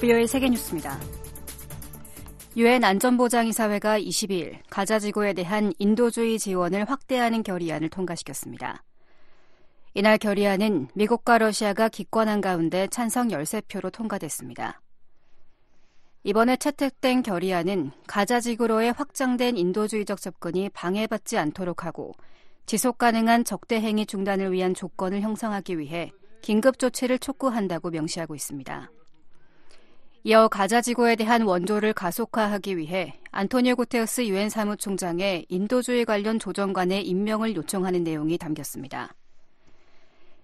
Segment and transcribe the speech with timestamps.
[0.00, 0.98] VOA 세계 뉴스입니다.
[2.56, 8.82] 유엔 안전보장이사회가 22일 가자 지구에 대한 인도주의 지원을 확대하는 결의안을 통과시켰습니다.
[9.92, 14.80] 이날 결의안은 미국과 러시아가 기권한 가운데 찬성 13표로 통과됐습니다.
[16.28, 22.12] 이번에 채택된 결의안은 가자 지구로의 확장된 인도주의적 접근이 방해받지 않도록 하고
[22.66, 26.10] 지속 가능한 적대 행위 중단을 위한 조건을 형성하기 위해
[26.42, 28.90] 긴급 조치를 촉구한다고 명시하고 있습니다.
[30.24, 37.56] 이어 가자 지구에 대한 원조를 가속화하기 위해 안토니오 구테우스 유엔 사무총장의 인도주의 관련 조정관의 임명을
[37.56, 39.14] 요청하는 내용이 담겼습니다.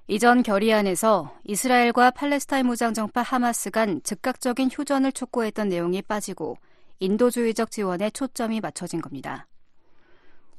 [0.06, 6.58] 이전 결의안에서 이스라엘과 팔레스타인 무장정파 하마스 간 즉각적인 휴전을 촉구했던 내용이 빠지고
[6.98, 9.46] 인도주의적 지원에 초점이 맞춰진 겁니다.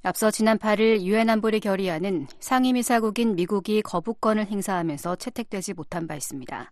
[0.01, 6.71] 앞서 지난 8일 유엔 안보리 결의안은 상임이사국인 미국이 거부권을 행사하면서 채택되지 못한 바 있습니다.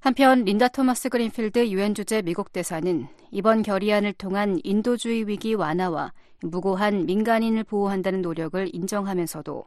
[0.00, 7.06] 한편 린다 토마스 그린필드 유엔 주재 미국 대사는 이번 결의안을 통한 인도주의 위기 완화와 무고한
[7.06, 9.64] 민간인을 보호한다는 노력을 인정하면서도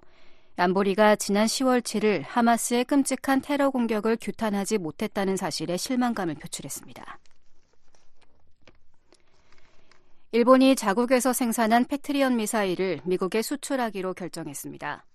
[0.58, 7.20] 안보리가 지난 10월 7일 하마스의 끔찍한 테러 공격을 규탄하지 못했다는 사실에 실망감을 표출했습니다.
[10.34, 15.06] 일본이 자국에서 생산한 패트리언 미사일을 미국에 수출하기로 결정했습니다.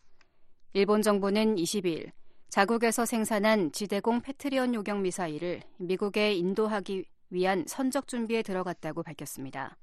[0.73, 2.11] 일본 정부는 22일
[2.49, 9.77] 자국에서 생산한 지대공 패트리언 요격 미사일을 미국에 인도하기 위한 선적 준비에 들어갔다고 밝혔습니다.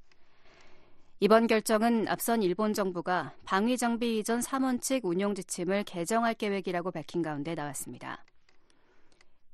[1.20, 7.56] 이번 결정은 앞선 일본 정부가 방위 장비 이전 3원칙 운용 지침을 개정할 계획이라고 밝힌 가운데
[7.56, 8.26] 나왔습니다.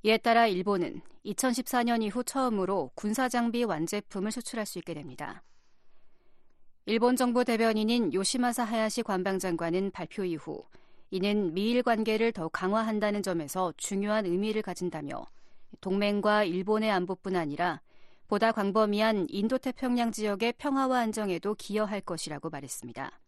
[0.01, 5.43] 이에 따라 일본은 2014년 이후 처음으로 군사 장비 완제품을 수출할 수 있게 됩니다.
[6.85, 10.63] 일본 정부 대변인인 요시마사 하야시 관방장관은 발표 이후
[11.11, 15.25] 이는 미일 관계를 더 강화한다는 점에서 중요한 의미를 가진다며
[15.81, 17.81] 동맹과 일본의 안보뿐 아니라
[18.29, 23.19] 보다 광범위한 인도태평양 지역의 평화와 안정에도 기여할 것이라고 말했습니다.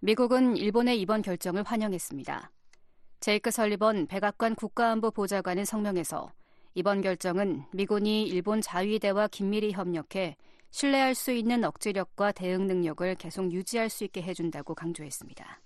[0.00, 2.50] 미국은 일본의 이번 결정을 환영했습니다.
[3.20, 6.32] 제이크 설리번 백악관 국가안보 보좌관은 성명에서
[6.74, 10.36] 이번 결정은 미군이 일본 자위대와 긴밀히 협력해
[10.72, 15.60] 신뢰할 수 있는 억지력과 대응 능력을 계속 유지할 수 있게 해준다고 강조했습니다.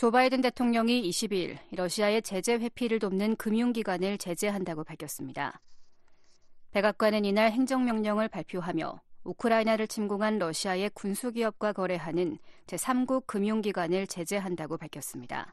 [0.00, 5.60] 조 바이든 대통령이 22일 러시아의 제재 회피를 돕는 금융기관을 제재한다고 밝혔습니다.
[6.70, 15.52] 백악관은 이날 행정명령을 발표하며 우크라이나를 침공한 러시아의 군수기업과 거래하는 제3국 금융기관을 제재한다고 밝혔습니다.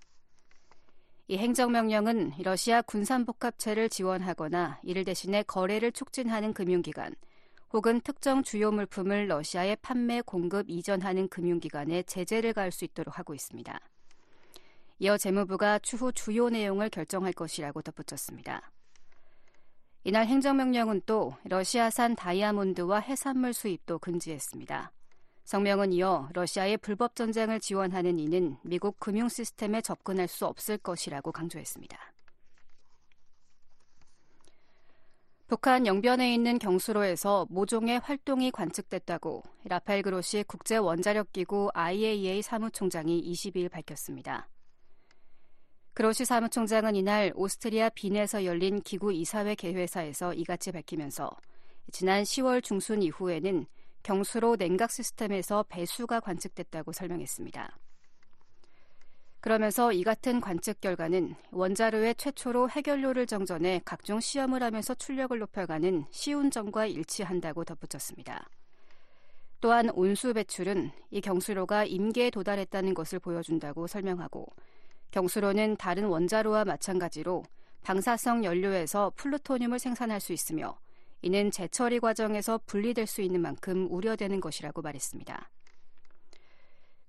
[1.27, 7.13] 이 행정명령은 러시아 군산복합체를 지원하거나 이를 대신해 거래를 촉진하는 금융기관
[7.73, 13.77] 혹은 특정 주요 물품을 러시아에 판매, 공급, 이전하는 금융기관에 제재를 가할 수 있도록 하고 있습니다.
[14.99, 18.71] 이어 재무부가 추후 주요 내용을 결정할 것이라고 덧붙였습니다.
[20.03, 24.91] 이날 행정명령은 또 러시아산 다이아몬드와 해산물 수입도 금지했습니다.
[25.43, 31.97] 성명은 이어 러시아의 불법 전쟁을 지원하는 이는 미국 금융 시스템에 접근할 수 없을 것이라고 강조했습니다.
[35.47, 43.71] 북한 영변에 있는 경수로에서 모종의 활동이 관측됐다고 라팔 그로시 국제 원자력 기구 IAEA 사무총장이 22일
[43.71, 44.49] 밝혔습니다.
[45.97, 51.31] 그로시 사무총장은 이날 오스트리아 빈에서 열린 기구 이사회 개회사에서 이같이 밝히면서
[51.91, 53.65] 지난 10월 중순 이후에는
[54.03, 57.75] 경수로 냉각 시스템에서 배수가 관측됐다고 설명했습니다.
[59.39, 66.85] 그러면서 이 같은 관측 결과는 원자로의 최초로 해결료를 정전해 각종 시험을 하면서 출력을 높여가는 시운전과
[66.85, 68.47] 일치한다고 덧붙였습니다.
[69.61, 74.45] 또한 온수 배출은 이 경수로가 임계에 도달했다는 것을 보여준다고 설명하고
[75.11, 77.43] 경수로는 다른 원자로와 마찬가지로
[77.83, 80.77] 방사성 연료에서 플루토늄을 생산할 수 있으며
[81.21, 85.49] 이는 재처리 과정에서 분리될 수 있는 만큼 우려되는 것이라고 말했습니다.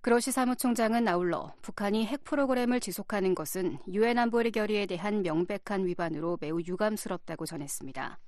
[0.00, 6.60] 그로시 사무총장은 아울러 북한이 핵 프로그램을 지속하는 것은 유엔 안보리 결의에 대한 명백한 위반으로 매우
[6.60, 8.18] 유감스럽다고 전했습니다.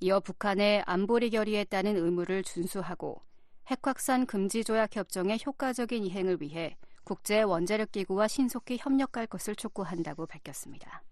[0.00, 3.20] 이어 북한의 안보리 결의에 따른 의무를 준수하고
[3.66, 6.76] 핵 확산 금지 조약 협정의 효과적인 이행을 위해
[7.08, 11.02] 국제 원자력 기구와 신속히 협력할 것을 촉구한다고 밝혔습니다.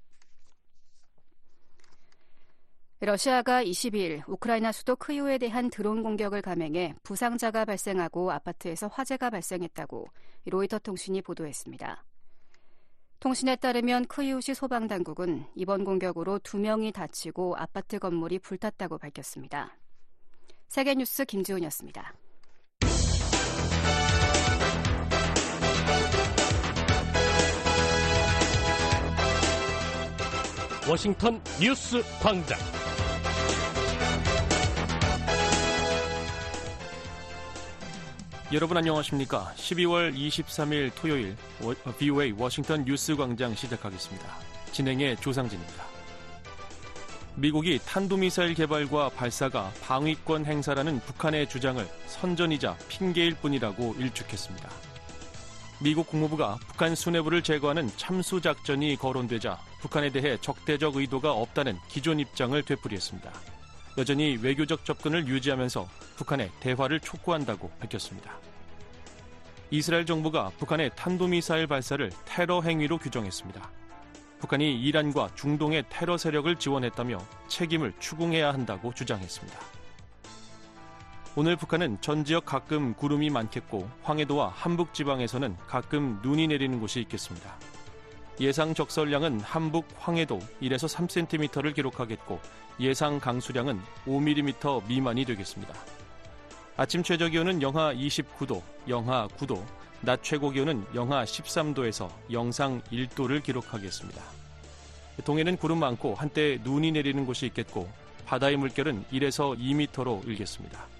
[3.00, 10.06] 러시아가 22일 우크라이나 수도 크이우에 대한 드론 공격을 감행해 부상자가 발생하고 아파트에서 화재가 발생했다고
[10.44, 12.04] 로이터 통신이 보도했습니다.
[13.18, 19.74] 통신에 따르면 크이우시 소방 당국은 이번 공격으로 두 명이 다치고 아파트 건물이 불탔다고 밝혔습니다.
[20.68, 22.25] 세계뉴스 김지훈이었습니다.
[30.88, 32.56] 워싱턴 뉴스 광장.
[38.52, 39.52] 여러분 안녕하십니까?
[39.56, 41.36] 12월 23일 토요일
[41.98, 44.28] BOA 워싱턴 뉴스 광장 시작하겠습니다.
[44.70, 45.84] 진행의 조상진입니다.
[47.34, 54.85] 미국이 탄도미사일 개발과 발사가 방위권 행사라는 북한의 주장을 선전이자 핑계일 뿐이라고 일축했습니다.
[55.78, 62.60] 미국 국무부가 북한 수뇌부를 제거하는 참수 작전이 거론되자 북한에 대해 적대적 의도가 없다는 기존 입장을
[62.62, 63.30] 되풀이했습니다.
[63.98, 65.86] 여전히 외교적 접근을 유지하면서
[66.16, 68.38] 북한의 대화를 촉구한다고 밝혔습니다.
[69.70, 73.70] 이스라엘 정부가 북한의 탄도미사일 발사를 테러 행위로 규정했습니다.
[74.38, 77.18] 북한이 이란과 중동의 테러 세력을 지원했다며
[77.48, 79.75] 책임을 추궁해야 한다고 주장했습니다.
[81.38, 87.54] 오늘 북한은 전 지역 가끔 구름이 많겠고 황해도와 함북 지방에서는 가끔 눈이 내리는 곳이 있겠습니다.
[88.40, 92.40] 예상 적설량은 함북 황해도 1에서 3cm를 기록하겠고
[92.80, 95.74] 예상 강수량은 5mm 미만이 되겠습니다.
[96.78, 99.62] 아침 최저 기온은 영하 29도, 영하 9도,
[100.00, 104.22] 낮 최고 기온은 영하 13도에서 영상 1도를 기록하겠습니다.
[105.22, 107.90] 동해는 구름 많고 한때 눈이 내리는 곳이 있겠고
[108.24, 110.95] 바다의 물결은 1에서 2m로 일겠습니다.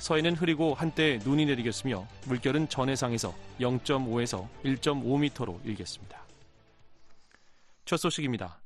[0.00, 6.24] 서해는 흐리고 한때 눈이 내리겠으며 물결은 전해상에서 0.5에서 1.5m로 일겠습니다.
[7.84, 8.60] 첫 소식입니다.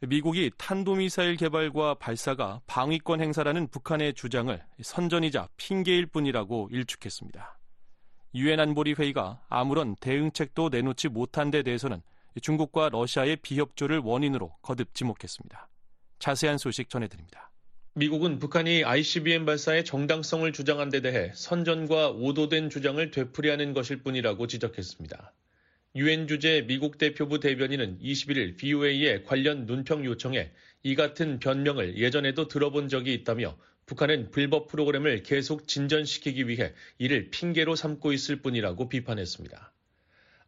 [0.00, 7.58] 미국이 탄도미사일 개발과 발사가 방위권 행사라는 북한의 주장을 선전이자 핑계일 뿐이라고 일축했습니다.
[8.34, 12.02] 유엔 안보리 회의가 아무런 대응책도 내놓지 못한 데 대해서는
[12.42, 15.68] 중국과 러시아의 비협조를 원인으로 거듭 지목했습니다.
[16.18, 17.52] 자세한 소식 전해드립니다.
[17.96, 25.32] 미국은 북한이 ICBM 발사의 정당성을 주장한 데 대해 선전과 오도된 주장을 되풀이하는 것일 뿐이라고 지적했습니다.
[25.94, 30.50] 유엔 주재 미국 대표부 대변인은 21일 BOA에 관련 논평 요청에
[30.82, 33.56] 이 같은 변명을 예전에도 들어본 적이 있다며
[33.86, 39.73] 북한은 불법 프로그램을 계속 진전시키기 위해 이를 핑계로 삼고 있을 뿐이라고 비판했습니다.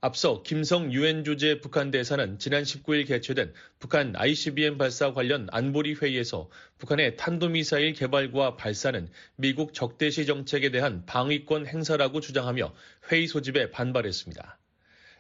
[0.07, 6.49] 앞서 김성 유엔 주재 북한 대사는 지난 19일 개최된 북한 ICBM 발사 관련 안보리 회의에서
[6.79, 12.73] 북한의 탄도미사일 개발과 발사는 미국 적대시 정책에 대한 방위권 행사라고 주장하며
[13.11, 14.61] 회의 소집에 반발했습니다.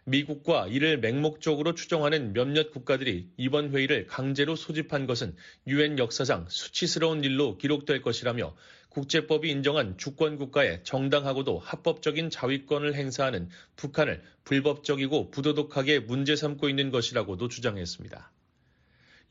[0.04, 5.34] 미국과 이를 맹목적으로 추정하는 몇몇 국가들이 이번 회의를 강제로 소집한 것은
[5.66, 8.54] 유엔 역사상 수치스러운 일로 기록될 것이라며
[8.96, 17.48] 국제법이 인정한 주권 국가의 정당하고도 합법적인 자위권을 행사하는 북한을 불법적이고 부도덕하게 문제 삼고 있는 것이라고도
[17.48, 18.32] 주장했습니다.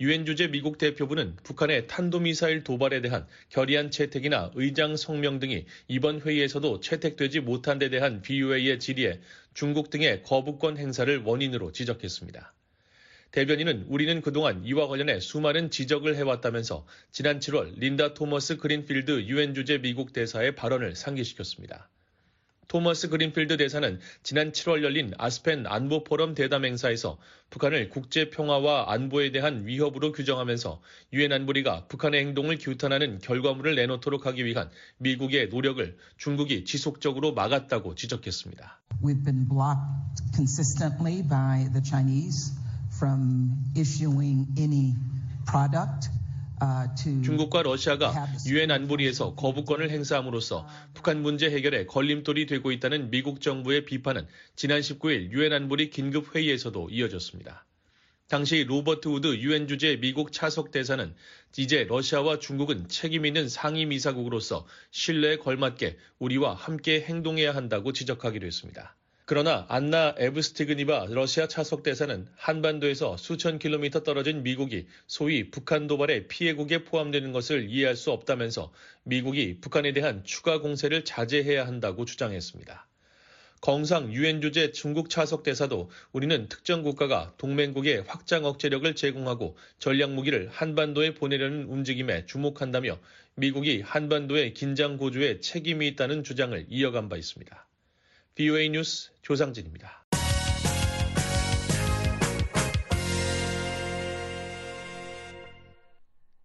[0.02, 6.82] 유엔 주재 미국 대표부는 북한의 탄도미사일 도발에 대한 결의안 채택이나 의장 성명 등이 이번 회의에서도
[6.82, 9.20] 채택되지 못한 데 대한 BOA의 질의에
[9.56, 12.54] 중국 등의 거부권 행사를 원인으로 지적했습니다.
[13.36, 19.80] 대변인은 우리는 그동안 이와 관련해 수많은 지적을 해왔다면서 지난 7월 린다 토머스 그린필드 유엔 주재
[19.80, 21.90] 미국 대사의 발언을 상기시켰습니다.
[22.70, 27.18] 토머스 그린필드 대사는 지난 7월 열린 아스펜 안보 포럼 대담 행사에서
[27.50, 34.46] 북한을 국제 평화와 안보에 대한 위협으로 규정하면서 유엔 안보리가 북한의 행동을 규탄하는 결과물을 내놓도록 하기
[34.46, 38.80] 위한 미국의 노력을 중국이 지속적으로 막았다고 지적했습니다.
[39.04, 42.65] We've been blocked consistently by the Chinese
[45.46, 46.10] product
[47.24, 48.14] 중국과 러시아가
[48.48, 54.26] 유엔 안보리에서 거부권을 행사함으로써 북한 문제 해결에 걸림돌이 되고 있다는 미국 정부의 비판은
[54.56, 57.66] 지난 19일 유엔 안보리 긴급 회의에서도 이어졌습니다.
[58.28, 61.14] 당시 로버트 우드 유엔 주재 미국 차석 대사는
[61.58, 68.96] 이제 러시아와 중국은 책임 있는 상임 이사국으로서 신뢰에 걸맞게 우리와 함께 행동해야 한다고 지적하기도 했습니다.
[69.28, 76.84] 그러나 안나 에브스티그니바 러시아 차석 대사는 한반도에서 수천 킬로미터 떨어진 미국이 소위 북한 도발의 피해국에
[76.84, 82.88] 포함되는 것을 이해할 수 없다면서 미국이 북한에 대한 추가 공세를 자제해야 한다고 주장했습니다.
[83.62, 90.50] 건상 유엔 주재 중국 차석 대사도 우리는 특정 국가가 동맹국에 확장 억제력을 제공하고 전략 무기를
[90.52, 93.00] 한반도에 보내려는 움직임에 주목한다며
[93.34, 97.66] 미국이 한반도의 긴장 고조에 책임이 있다는 주장을 이어간 바 있습니다.
[98.36, 100.06] BOA 뉴스 조상진입니다.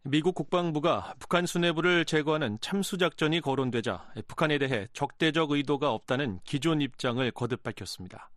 [0.05, 7.65] 미국 국방부가 북한 수뇌부를 제거하는 참수작전이 거론되자 북한에 대해 적대적 의도가 없다는 기존 입장을 거듭
[7.65, 8.31] 밝혔습니다.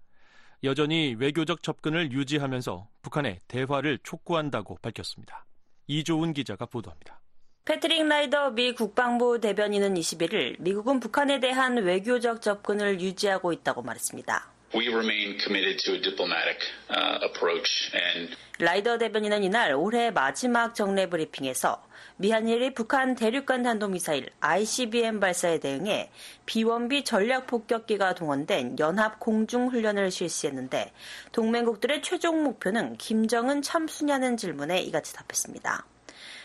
[0.64, 5.46] 여전히 외교적 접근을 유지하면서 북한의 대화를 촉구한다고 밝혔습니다.
[5.86, 7.23] 이조은 기자가 보도합니다.
[7.66, 14.52] 패트릭 라이더 미 국방부 대변인은 21일 미국은 북한에 대한 외교적 접근을 유지하고 있다고 말했습니다.
[14.76, 21.08] We remain committed to a diplomatic uh, approach and 라이더 대변인은 이날 올해 마지막 정례
[21.08, 21.82] 브리핑에서
[22.18, 26.12] 미한일이 북한 대륙간 탄도미사일 ICBM 발사에 대응해
[26.46, 30.92] 비원비 전략 폭격기가 동원된 연합 공중 훈련을 실시했는데
[31.32, 35.86] 동맹국들의 최종 목표는 김정은 참수냐는 질문에 이같이 답했습니다.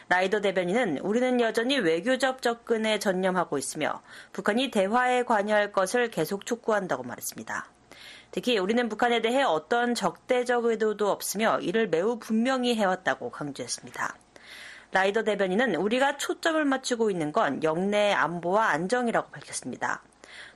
[0.08, 4.00] 라이더 대변인은 우리는 여전히 외교적 접근에 전념하고 있으며
[4.32, 7.66] 북한이 대화에 관여할 것을 계속 촉구한다고 말했습니다.
[8.30, 14.16] 특히 우리는 북한에 대해 어떤 적대적 의도도 없으며 이를 매우 분명히 해왔다고 강조했습니다.
[14.92, 20.02] 라이더 대변인은 우리가 초점을 맞추고 있는 건 영내 안보와 안정이라고 밝혔습니다.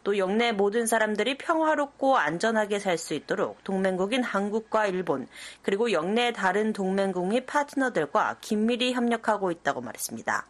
[0.04, 5.26] 또 영내 모든 사람들이 평화롭고 안전하게 살 수 있도록 동맹국인 한국과 일본
[5.62, 10.46] 그리고 영내 다른 동맹국 및 파트너들과 긴밀히 협력하고 있다고 말했습니다.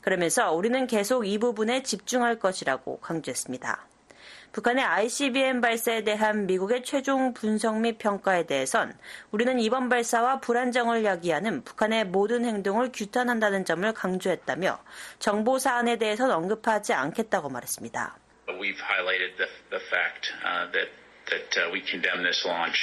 [0.00, 3.86] 그러면서 우리는 계속 이 부분에 집중할 것이라고 강조했습니다.
[4.52, 8.92] 북한의 ICBM 발사에 대한 미국의 최종 분석 및 평가에 대해선
[9.30, 14.78] 우리는 이번 발사와 불안정을 야기하는 북한의 모든 행동을 규탄한다는 점을 강조했다며
[15.20, 18.16] 정보 사안에 대해선 언급하지 않겠다고 말했습니다.
[18.60, 20.88] We've highlighted the, the fact uh, that
[21.32, 22.78] that uh, we condemn this launch.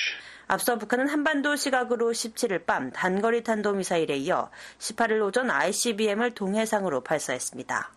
[0.47, 7.91] 앞서 북한은 한반도 시각으로 17일 밤 단거리 탄도미사일에 이어 18일 오전 ICBM을 동해상으로 발사했습니다.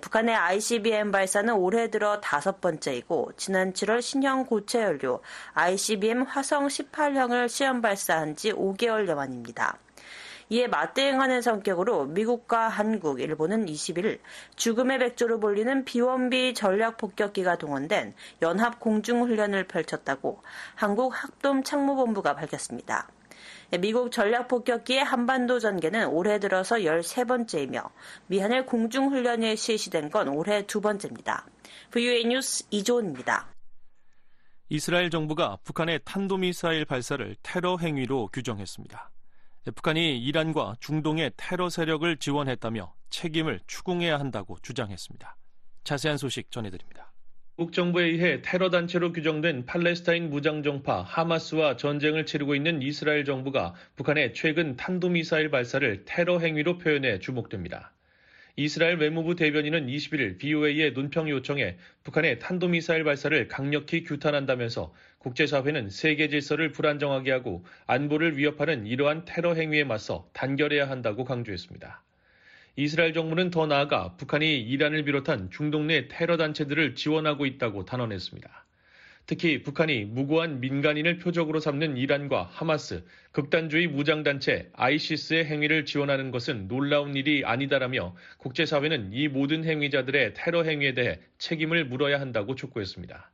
[0.00, 5.22] 북한의 ICBM 발사는 올해 들어 다섯 번째이고 지난 7월 신형 고체 연료
[5.54, 9.78] ICBM 화성 18형을 시험 발사한 지 5개월여 만입니다.
[10.50, 14.18] 이에 맞대응하는 성격으로 미국과 한국, 일본은 20일
[14.56, 20.42] 죽음의 백조로 불리는 비원비 전략 폭격기가 동원된 연합 공중훈련을 펼쳤다고
[20.74, 23.08] 한국 학돔 참모본부가 밝혔습니다.
[23.80, 27.90] 미국 전략 폭격기의 한반도 전개는 올해 들어서 13번째이며
[28.26, 31.46] 미한일 공중훈련이 실시된 건 올해 두 번째입니다.
[31.90, 33.48] VUA 뉴스 이조은입니다.
[34.68, 39.10] 이스라엘 정부가 북한의 탄도미사일 발사를 테러 행위로 규정했습니다.
[39.72, 45.36] 북한이 이란과 중동의 테러 세력을 지원했다며 책임을 추궁해야 한다고 주장했습니다.
[45.84, 47.12] 자세한 소식 전해드립니다.
[47.56, 54.34] 미국 정부에 의해 테러 단체로 규정된 팔레스타인 무장정파 하마스와 전쟁을 치르고 있는 이스라엘 정부가 북한의
[54.34, 57.93] 최근 탄도미사일 발사를 테러 행위로 표현해 주목됩니다.
[58.56, 66.70] 이스라엘 외무부 대변인은 21일 BOA의 논평 요청에 북한의 탄도미사일 발사를 강력히 규탄한다면서 국제사회는 세계 질서를
[66.70, 72.00] 불안정하게 하고 안보를 위협하는 이러한 테러 행위에 맞서 단결해야 한다고 강조했습니다.
[72.76, 78.63] 이스라엘 정부는 더 나아가 북한이 이란을 비롯한 중동 내 테러 단체들을 지원하고 있다고 단언했습니다.
[79.26, 87.16] 특히 북한이 무고한 민간인을 표적으로 삼는 이란과 하마스, 극단주의 무장단체 아이시스의 행위를 지원하는 것은 놀라운
[87.16, 93.30] 일이 아니다라며 국제사회는 이 모든 행위자들의 테러 행위에 대해 책임을 물어야 한다고 촉구했습니다.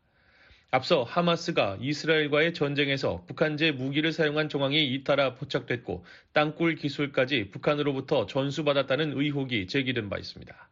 [0.73, 9.67] 앞서 하마스가 이스라엘과의 전쟁에서 북한제 무기를 사용한 정황이 잇따라 포착됐고 땅굴 기술까지 북한으로부터 전수받았다는 의혹이
[9.67, 10.70] 제기된 바 있습니다.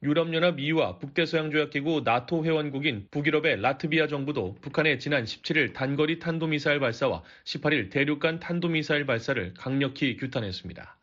[0.00, 7.90] 유럽연합 EU와 북대서양조약기구 나토 회원국인 북유럽의 라트비아 정부도 북한의 지난 17일 단거리 탄도미사일 발사와 18일
[7.90, 10.96] 대륙간 탄도미사일 발사를 강력히 규탄했습니다.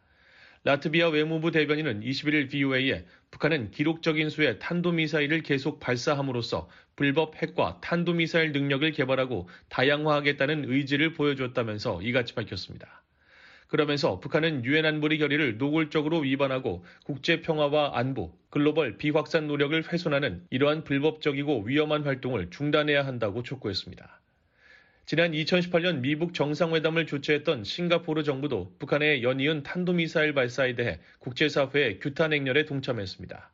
[0.64, 8.90] 라트비아 외무부 대변인은 21일 VOA에 북한은 기록적인 수의 탄도미사일을 계속 발사함으로써 불법 핵과 탄도미사일 능력을
[8.94, 13.05] 개발하고 다양화하겠다는 의지를 보여줬다면서 이같이 밝혔습니다.
[13.68, 20.84] 그러면서 북한은 유엔 안보리 결의를 노골적으로 위반하고 국제 평화와 안보, 글로벌 비확산 노력을 훼손하는 이러한
[20.84, 24.22] 불법적이고 위험한 활동을 중단해야 한다고 촉구했습니다.
[25.08, 32.66] 지난 2018년 미북 정상회담을 주최했던 싱가포르 정부도 북한의 연이은 탄도미사일 발사에 대해 국제사회의 규탄 행렬에
[32.66, 33.52] 동참했습니다.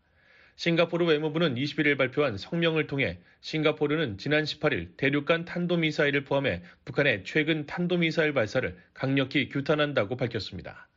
[0.55, 8.33] 싱가포르 외무부는 21일 발표한 성명을 통해 싱가포르는 지난 18일 대륙간 탄도미사일을 포함해 북한의 최근 탄도미사일
[8.33, 10.87] 발사를 강력히 규탄한다고 밝혔습니다.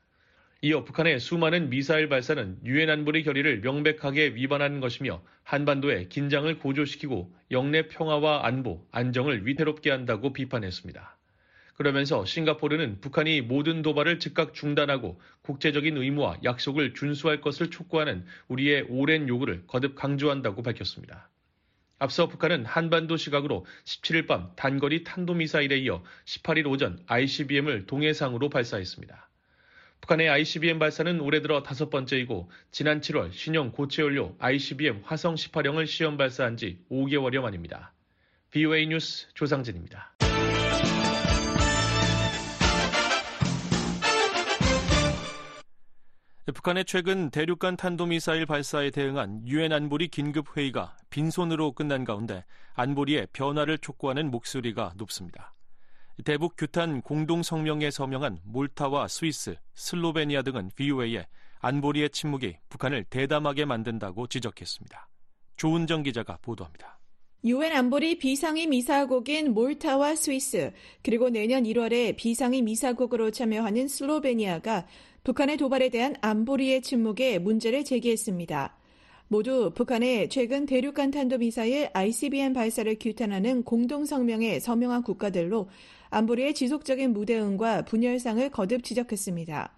[0.64, 7.88] 이어 북한의 수많은 미사일 발사는 유엔 안보리 결의를 명백하게 위반하는 것이며 한반도의 긴장을 고조시키고 영내
[7.88, 11.13] 평화와 안보, 안정을 위태롭게 한다고 비판했습니다.
[11.75, 19.28] 그러면서 싱가포르는 북한이 모든 도발을 즉각 중단하고 국제적인 의무와 약속을 준수할 것을 촉구하는 우리의 오랜
[19.28, 21.28] 요구를 거듭 강조한다고 밝혔습니다.
[21.99, 29.31] 앞서 북한은 한반도 시각으로 17일 밤 단거리 탄도미사일에 이어 18일 오전 ICBM을 동해상으로 발사했습니다.
[30.00, 35.87] 북한의 ICBM 발사는 올해 들어 다섯 번째이고 지난 7월 신형 고체 연료 ICBM 화성 18형을
[35.87, 37.95] 시험 발사한 지 5개월여 만입니다.
[38.50, 40.14] BOA 뉴스 조상진입니다.
[46.52, 53.78] 북한의 최근 대륙간 탄도미사일 발사에 대응한 유엔 안보리 긴급 회의가 빈손으로 끝난 가운데 안보리의 변화를
[53.78, 55.54] 촉구하는 목소리가 높습니다.
[56.22, 61.26] 대북 규탄 공동 성명에 서명한 몰타와 스위스, 슬로베니아 등은 VOA에
[61.60, 65.08] 안보리의 침묵이 북한을 대담하게 만든다고 지적했습니다.
[65.56, 67.00] 조은정 기자가 보도합니다.
[67.46, 70.72] 유엔 안보리 비상임 이사국인 몰타와 스위스,
[71.02, 74.86] 그리고 내년 1월에 비상임 이사국으로 참여하는 슬로베니아가
[75.25, 78.76] 북한의 도발에 대한 안보리의 침묵에 문제를 제기했습니다.
[79.28, 85.71] 모두 북한의 최근 대륙간 탄도미사일 ICBM 발사를 규탄하는 공동성명에 서명한 국가들로
[86.11, 89.75] 안보리의 지속적인 무대응과 분열상을 거듭 지적했습니다.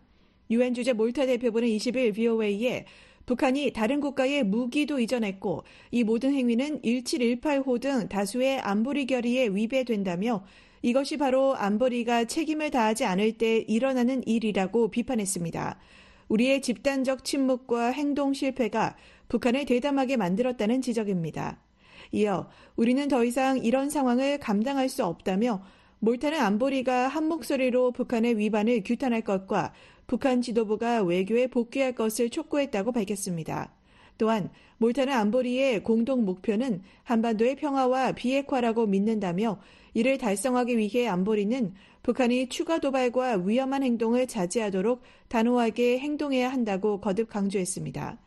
[0.50, 2.84] 유엔 주재 몰타 대표부는 20일 VOA에
[3.24, 5.62] 북한이 다른 국가에 무기도 이전했고
[5.92, 10.44] 이 모든 행위는 1718호 등 다수의 안보리 결의에 위배된다며
[10.86, 15.80] 이것이 바로 안보리가 책임을 다하지 않을 때 일어나는 일이라고 비판했습니다.
[16.28, 18.94] 우리의 집단적 침묵과 행동 실패가
[19.26, 21.58] 북한을 대담하게 만들었다는 지적입니다.
[22.12, 25.60] 이어 우리는 더 이상 이런 상황을 감당할 수 없다며
[25.98, 29.72] 몰타는 안보리가 한 목소리로 북한의 위반을 규탄할 것과
[30.06, 33.72] 북한 지도부가 외교에 복귀할 것을 촉구했다고 밝혔습니다.
[34.18, 39.58] 또한 몰타는 안보리의 공동 목표는 한반도의 평화와 비핵화라고 믿는다며
[39.96, 41.72] 이를 달성하기 위해 안보리는
[42.02, 48.18] 북한이 추가 도발과 위험한 행동을 자제하도록 단호하게 행동해야 한다고 거듭 강조했습니다.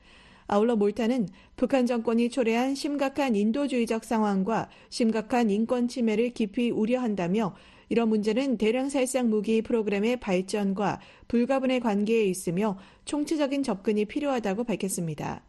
[0.48, 7.54] 아울러 몰타는 북한 정권이 초래한 심각한 인도주의적 상황과 심각한 인권 침해를 깊이 우려한다며
[7.90, 15.44] 이런 문제는 대량 살상 무기 프로그램의 발전과 불가분의 관계에 있으며 총체적인 접근이 필요하다고 밝혔습니다.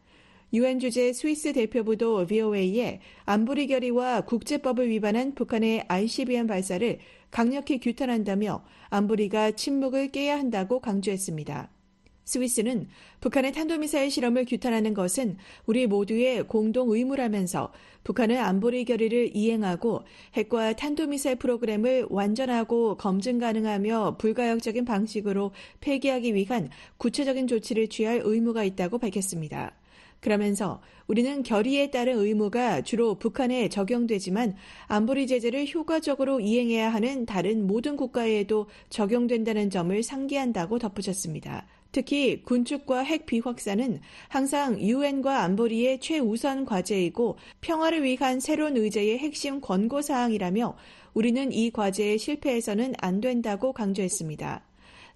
[0.53, 6.99] 유엔 주재 스위스 대표부도 VOA에 안보리 결의와 국제법을 위반한 북한의 ICBM 발사를
[7.31, 11.71] 강력히 규탄한다며 안보리가 침묵을 깨야 한다고 강조했습니다.
[12.25, 12.89] 스위스는
[13.21, 20.03] 북한의 탄도미사일 실험을 규탄하는 것은 우리 모두의 공동 의무라면서 북한의 안보리 결의를 이행하고
[20.35, 28.99] 핵과 탄도미사일 프로그램을 완전하고 검증 가능하며 불가역적인 방식으로 폐기하기 위한 구체적인 조치를 취할 의무가 있다고
[28.99, 29.80] 밝혔습니다.
[30.21, 34.55] 그러면서 우리는 결의에 따른 의무가 주로 북한에 적용되지만
[34.87, 41.67] 안보리 제재를 효과적으로 이행해야 하는 다른 모든 국가에도 적용된다는 점을 상기한다고 덧붙였습니다.
[41.93, 50.01] 특히 군축과 핵 비확산은 항상 유엔과 안보리의 최우선 과제이고 평화를 위한 새로운 의제의 핵심 권고
[50.01, 50.77] 사항이라며
[51.15, 54.70] 우리는 이 과제에 실패해서는 안 된다고 강조했습니다.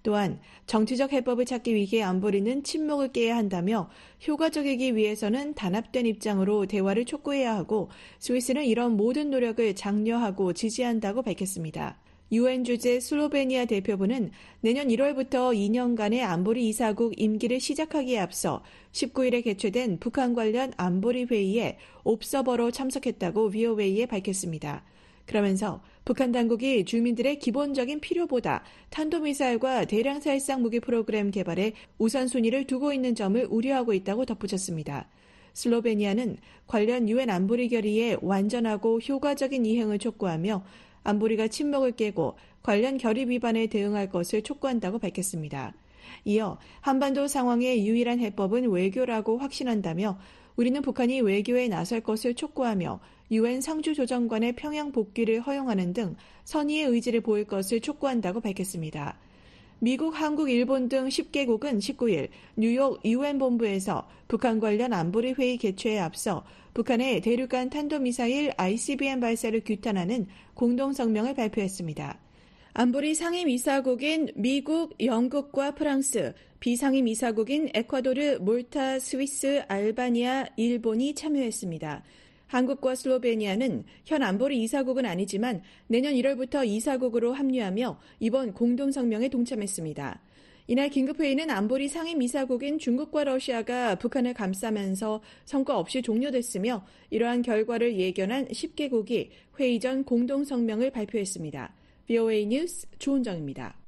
[0.05, 3.89] 또한 정치적 해법을 찾기 위해 안보리는 침묵을 깨야 한다며
[4.27, 7.89] 효과적이기 위해서는 단합된 입장으로 대화를 촉구해야 하고
[8.19, 11.97] 스위스는 이런 모든 노력을 장려하고 지지한다고 밝혔습니다.
[12.31, 14.29] 유엔 주재 슬로베니아 대표부는
[14.61, 22.69] 내년 1월부터 2년간의 안보리 이사국 임기를 시작하기에 앞서 19일에 개최된 북한 관련 안보리 회의에 옵서버로
[22.69, 24.83] 참석했다고 VOA에 밝혔습니다.
[25.25, 33.15] 그러면서 북한 당국이 주민들의 기본적인 필요보다 탄도미사일과 대량 살상 무기 프로그램 개발에 우선순위를 두고 있는
[33.15, 35.09] 점을 우려하고 있다고 덧붙였습니다.
[35.53, 36.37] 슬로베니아는
[36.67, 40.63] 관련 유엔 안보리 결의의 완전하고 효과적인 이행을 촉구하며
[41.03, 45.73] 안보리가 침묵을 깨고 관련 결의 위반에 대응할 것을 촉구한다고 밝혔습니다.
[46.23, 50.19] 이어 한반도 상황의 유일한 해법은 외교라고 확신한다며
[50.55, 52.99] 우리는 북한이 외교에 나설 것을 촉구하며
[53.31, 59.17] 유엔 상주조정관의 평양 복귀를 허용하는 등 선의의 의지를 보일 것을 촉구한다고 밝혔습니다.
[59.79, 66.45] 미국, 한국, 일본 등 10개국은 19일 뉴욕 유엔 본부에서 북한 관련 안보리 회의 개최에 앞서
[66.73, 72.19] 북한의 대륙간 탄도미사일 ICBM 발사를 규탄하는 공동 성명을 발표했습니다.
[72.73, 82.03] 안보리 상임 이사국인 미국, 영국과 프랑스, 비상임 이사국인 에콰도르, 몰타, 스위스, 알바니아, 일본이 참여했습니다.
[82.55, 90.21] 한국과 슬로베니아는 현 안보리 이사국은 아니지만 내년 1월부터 이사국으로 합류하며 이번 공동성명에 동참했습니다.
[90.67, 98.47] 이날 긴급회의는 안보리 상임 이사국인 중국과 러시아가 북한을 감싸면서 성과 없이 종료됐으며 이러한 결과를 예견한
[98.47, 101.75] 10개국이 회의 전 공동성명을 발표했습니다.
[102.07, 103.84] VOA 뉴스 조은정입니다.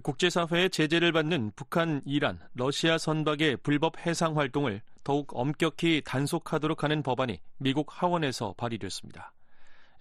[0.00, 7.40] 국제사회의 제재를 받는 북한, 이란, 러시아 선박의 불법 해상 활동을 더욱 엄격히 단속하도록 하는 법안이
[7.58, 9.34] 미국 하원에서 발의됐습니다.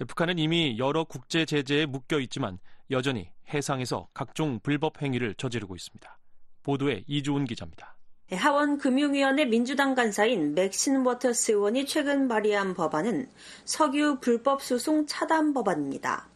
[0.07, 2.57] 북한은 이미 여러 국제 제재에 묶여 있지만
[2.89, 6.17] 여전히 해상에서 각종 불법 행위를 저지르고 있습니다.
[6.63, 7.97] 보도에 이조은 기자입니다.
[8.31, 13.29] 하원 금융위원회 민주당 간사인 맥신 워터스 의원이 최근 발의한 법안은
[13.65, 16.30] 석유 불법 수송 차단 법안입니다.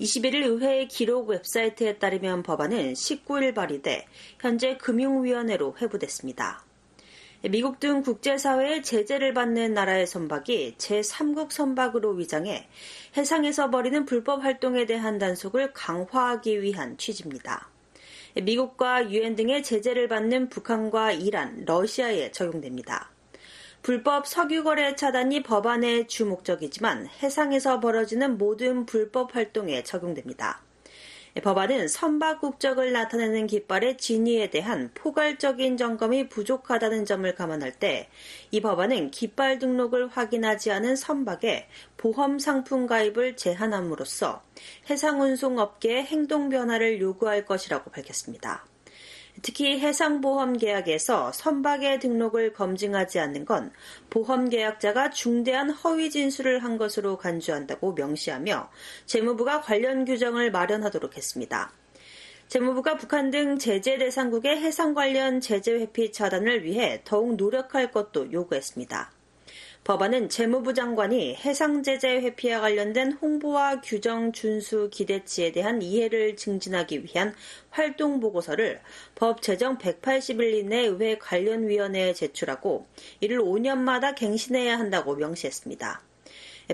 [0.00, 4.06] 21일 의회의 기록 웹사이트에 따르면 법안은 19일 발의돼
[4.40, 6.64] 현재 금융위원회로 회부됐습니다.
[7.50, 12.68] 미국 등 국제사회의 제재를 받는 나라의 선박이 제3국 선박으로 위장해
[13.16, 17.68] 해상에서 벌이는 불법 활동에 대한 단속을 강화하기 위한 취지입니다.
[18.42, 23.10] 미국과 유엔 등의 제재를 받는 북한과 이란, 러시아에 적용됩니다.
[23.82, 30.62] 불법 석유 거래 차단이 법안의 주 목적이지만 해상에서 벌어지는 모든 불법 활동에 적용됩니다.
[31.42, 38.08] 법안은 선박 국적을 나타내는 깃발의 진위에 대한 포괄적인 점검이 부족하다는 점을 감안할 때
[38.50, 44.42] 이 법안은 깃발 등록을 확인하지 않은 선박에 보험 상품 가입을 제한함으로써
[44.88, 48.64] 해상 운송업계의 행동 변화를 요구할 것이라고 밝혔습니다.
[49.42, 53.72] 특히 해상보험 계약에서 선박의 등록을 검증하지 않는 건
[54.10, 58.70] 보험 계약자가 중대한 허위 진술을 한 것으로 간주한다고 명시하며
[59.06, 61.72] 재무부가 관련 규정을 마련하도록 했습니다.
[62.48, 69.19] 재무부가 북한 등 제재 대상국의 해상 관련 제재 회피 차단을 위해 더욱 노력할 것도 요구했습니다.
[69.82, 77.34] 법안은 재무부 장관이 해상 제재 회피와 관련된 홍보와 규정 준수 기대치에 대한 이해를 증진하기 위한
[77.70, 78.82] 활동 보고서를
[79.14, 82.86] 법 제정 180일 이내 의회 관련 위원회에 제출하고
[83.20, 86.02] 이를 5년마다 갱신해야 한다고 명시했습니다.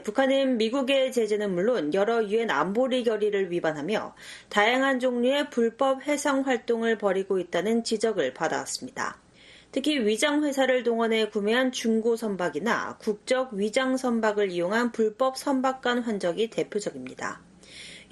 [0.03, 4.17] 북한은 미국의 제재는 물론 여러 유엔 안보리 결의를 위반하며
[4.49, 9.26] 다양한 종류의 불법 해상 활동을 벌이고 있다는 지적을 받아왔습니다.
[9.73, 16.51] 특히 위장 회사를 동원해 구매한 중고 선박이나 국적 위장 선박을 이용한 불법 선박 간 환적이
[16.51, 17.46] 대표적입니다.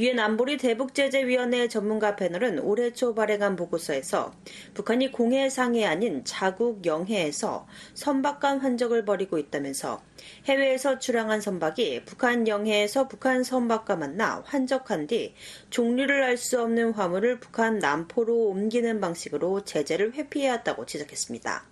[0.00, 4.34] 유엔 안보리 대북제재위원회 전문가 패널은 올해 초 발행한 보고서에서
[4.74, 10.02] 북한이 공해 상해 아닌 자국 영해에서 선박 간 환적을 벌이고 있다면서
[10.46, 15.34] 해외에서 출항한 선박이 북한 영해에서 북한 선박과 만나 환적한 뒤
[15.70, 21.64] 종류를 알 수 없는 화물을 북한 남포로 옮기는 방식으로 제재를 회피해왔다고 지적했습니다.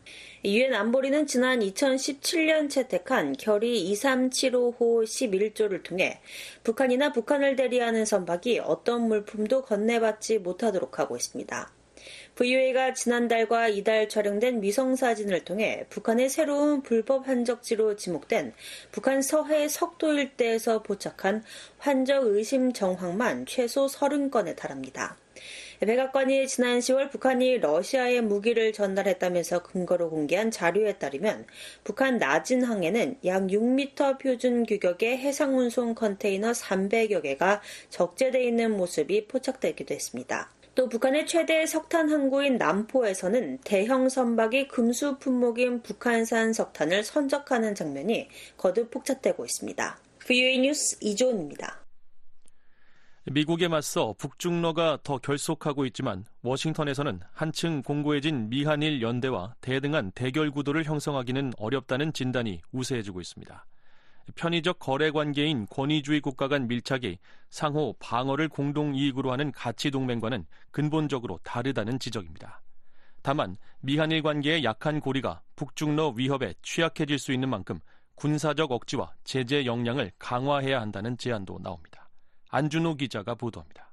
[0.44, 6.20] 유엔 안보리는 지난 2017년 채택한 결의 2375호 11조를 통해
[6.64, 11.70] 북한이나 북한을 대리하는 선박이 어떤 물품도 건네받지 못하도록 하고 있습니다.
[12.34, 18.52] VOA가 지난달과 이달 촬영된 위성 사진을 통해 북한의 새로운 불법 환적지로 지목된
[18.90, 21.44] 북한 서해 석도 일대에서 포착한
[21.78, 25.16] 환적 의심 정황만 최소 30건에 달합니다.
[25.86, 31.44] 백악관이 지난 10월 북한이 러시아에 무기를 전달했다면서 근거로 공개한 자료에 따르면
[31.82, 39.26] 북한 낮은 항에는 약 6m 표준 규격의 해상 운송 컨테이너 300여 개가 적재돼 있는 모습이
[39.26, 40.50] 포착되기도 했습니다.
[40.76, 48.92] 또 북한의 최대 석탄 항구인 남포에서는 대형 선박이 금수 품목인 북한산 석탄을 선적하는 장면이 거듭
[48.92, 49.98] 폭착되고 있습니다.
[50.28, 51.81] VOA 뉴스 이조은입니다.
[53.30, 61.52] 미국에 맞서 북중러가 더 결속하고 있지만 워싱턴에서는 한층 공고해진 미한일 연대와 대등한 대결 구도를 형성하기는
[61.56, 63.64] 어렵다는 진단이 우세해지고 있습니다.
[64.34, 71.38] 편의적 거래 관계인 권위주의 국가 간 밀착이 상호 방어를 공동 이익으로 하는 가치 동맹과는 근본적으로
[71.44, 72.60] 다르다는 지적입니다.
[73.22, 77.78] 다만 미한일 관계의 약한 고리가 북중러 위협에 취약해질 수 있는 만큼
[78.16, 82.01] 군사적 억지와 제재 역량을 강화해야 한다는 제안도 나옵니다.
[82.52, 83.90] 안준호 기자가 보도합니다.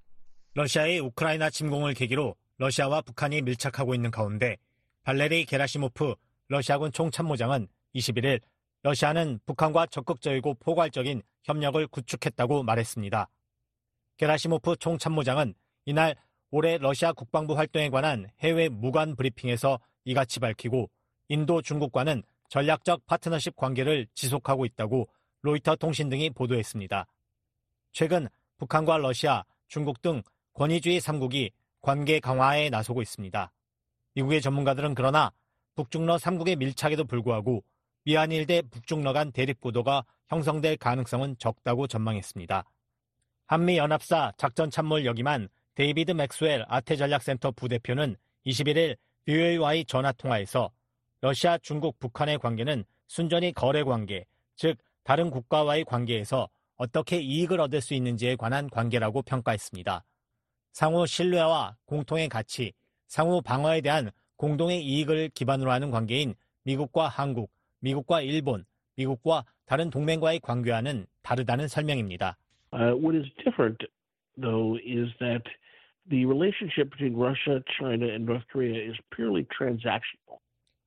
[0.53, 4.57] 러시아의 우크라이나 침공을 계기로 러시아와 북한이 밀착하고 있는 가운데
[5.03, 6.13] 발레리 게라시모프
[6.49, 8.41] 러시아군 총참모장은 21일
[8.83, 13.29] 러시아는 북한과 적극적이고 포괄적인 협력을 구축했다고 말했습니다.
[14.17, 15.53] 게라시모프 총참모장은
[15.85, 16.17] 이날
[16.51, 20.89] 올해 러시아 국방부 활동에 관한 해외 무관 브리핑에서 이같이 밝히고
[21.29, 25.07] 인도 중국과는 전략적 파트너십 관계를 지속하고 있다고
[25.43, 27.07] 로이터 통신 등이 보도했습니다.
[27.93, 28.27] 최근
[28.59, 30.21] 북한과 러시아, 중국 등
[30.53, 33.51] 권위주의 3국이 관계 강화에 나서고 있습니다.
[34.13, 35.31] 미국의 전문가들은 그러나
[35.75, 37.63] 북중러 3국의 밀착에도 불구하고
[38.03, 42.65] 미한일 대 북중러 간 대립구도가 형성될 가능성은 적다고 전망했습니다.
[43.47, 50.71] 한미연합사 작전참모를 역임한 데이비드 맥스웰 아태전략센터 부대표는 21일 VOA와의 전화통화에서
[51.21, 57.93] 러시아, 중국, 북한의 관계는 순전히 거래 관계, 즉 다른 국가와의 관계에서 어떻게 이익을 얻을 수
[57.93, 60.05] 있는지에 관한 관계라고 평가했습니다.
[60.71, 62.71] 상호 신뢰와 공통의 가치,
[63.05, 68.63] 상호 방어에 대한 공동의 이익을 기반으로 하는 관계인 미국과 한국, 미국과 일본,
[68.95, 72.37] 미국과 다른 동맹과의 관계와는 다르다는 설명입니다.
[72.71, 73.77] Uh, what is different,
[74.39, 75.43] though, is that
[76.09, 80.39] the relationship between Russia, China, and North Korea is purely transactional.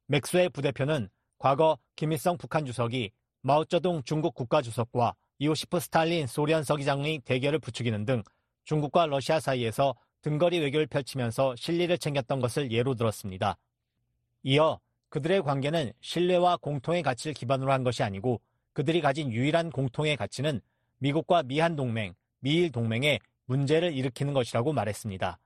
[0.06, 3.10] 맥스웰 부대표는 과거 김일성 북한 주석이
[3.42, 8.22] 마오쩌둥 중국 국가 주석과 이오시프 스탈린 소련 서기장의 대결을 부추기는 등
[8.62, 13.58] 중국과 러시아 사이에서 등거리 외교를 펼치면서 실리를 챙겼던 것을 예로 들었습니다.
[14.44, 14.78] 이어
[15.08, 18.40] 그들의 관계는 신뢰와 공통의 가치를 기반으로 한 것이 아니고
[18.72, 20.60] 그들이 가진 유일한 공통의 가치는
[20.98, 25.40] 미국과 미한 동맹, 미일 동맹에 문제를 일으키는 것이라고 말했습니다.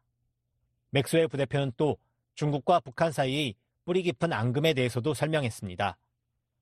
[0.90, 1.96] 맥스웰 부대표는 또
[2.35, 3.54] 중국과 북한 사이의
[3.87, 5.96] 뿌리 깊은 앙금에 대해서도 설명했습니다.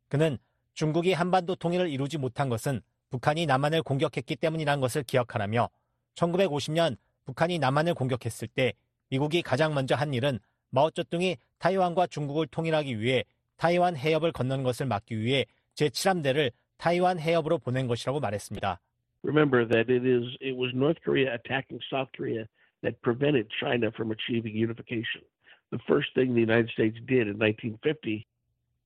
[0.07, 0.39] 그는
[0.75, 2.81] 중국이 한반도 통일을 이루지 못한 것은
[3.15, 5.69] 북한이 남한을 공격했기 때문이라는 것을 기억하라며
[6.17, 8.73] 1950년 북한이 남한을 공격했을 때
[9.09, 13.23] 미국이 가장 먼저 한 일은 마오쩌둥이 타이완과 중국을 통일하기 위해
[13.57, 15.47] 타이완 해협을 건너는 것을 막기 위해
[15.77, 18.81] 제7함대를 타이완 해협으로 보낸 것이라고 말했습니다.
[19.23, 22.47] Remember that it is it was North Korea attacking South Korea
[22.83, 25.23] that prevented China from achieving unification.
[25.71, 28.27] The first thing the United States did in 1950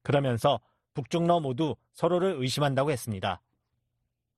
[0.03, 0.61] 그러면서
[0.93, 3.41] 북중러 모두 서로를 의심한다고 했습니다.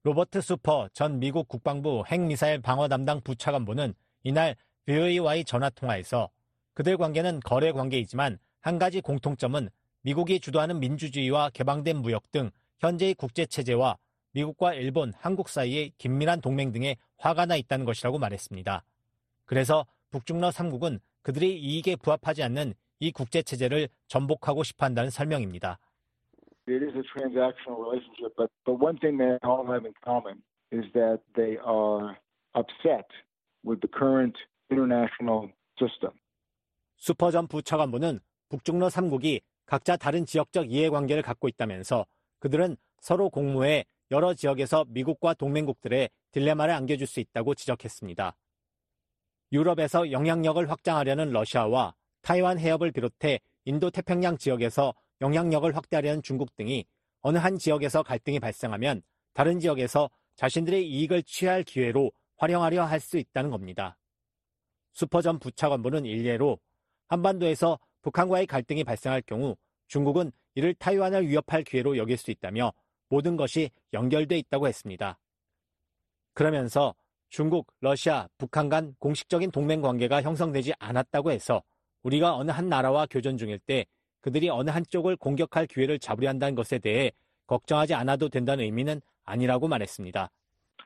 [0.03, 6.31] 로버트 수퍼 전 미국 국방부 핵미사일 방어 담당 부차관보는 이날 VOA와의 전화 통화에서
[6.73, 9.69] 그들 관계는 거래 관계이지만 한 가지 공통점은
[10.01, 13.99] 미국이 주도하는 민주주의와 개방된 무역 등 현재의 국제 체제와
[14.33, 18.83] 미국과 일본, 한국 사이의 긴밀한 동맹 등에 화가 나 있다는 것이라고 말했습니다.
[19.45, 25.79] 그래서 북중러 3국은 그들의 이익에 부합하지 않는 이 국제 체제를 전복하고 싶어 한다는 설명입니다.
[26.71, 30.85] It is a transactional relationship, but, but one thing they all have in common is
[30.95, 32.17] that they are
[32.55, 33.07] upset
[33.65, 34.37] with the current
[34.71, 36.13] international system.
[36.97, 42.07] 슈퍼 전 부차관보는 북중러 3국이 각자 다른 지역적 이해관계를 갖고 있다면서
[42.39, 48.37] 그들은 서로 공모해 여러 지역에서 미국과 동맹국들의 딜레마를 안겨줄 수 있다고 지적했습니다.
[49.53, 56.85] 유럽에서 영향력을 확장하려는 러시아와 타이완 해협을 비롯해 인도 태평양 지역에서 영향력을 확대하려는 중국 등이
[57.21, 59.03] 어느 한 지역에서 갈등이 발생하면
[59.35, 63.97] 다른 지역에서 자신들의 이익을 취할 기회로 활용하려 할 수 있다는 겁니다.
[64.93, 66.59] 슈퍼전 부차관보는 일례로
[67.09, 69.57] 한반도에서 북한과의 갈등이 발생할 경우
[69.89, 72.73] 중국은 이를 타이완을 위협할 기회로 여길 수 있다며
[73.09, 75.19] 모든 것이 연결돼 있다고 했습니다.
[76.33, 76.95] 그러면서
[77.29, 81.63] 중국, 러시아, 북한 간 공식적인 동맹 관계가 형성되지 않았다고 해서
[82.03, 83.87] 우리가 어느 한 나라와 교전 중일 때
[84.21, 87.13] 그들이 어느 한쪽을 공격할 기회를 잡으려 한다는 것에 대해
[87.47, 90.31] 걱정하지 않아도 된다는 의미는 아니라고 말했습니다.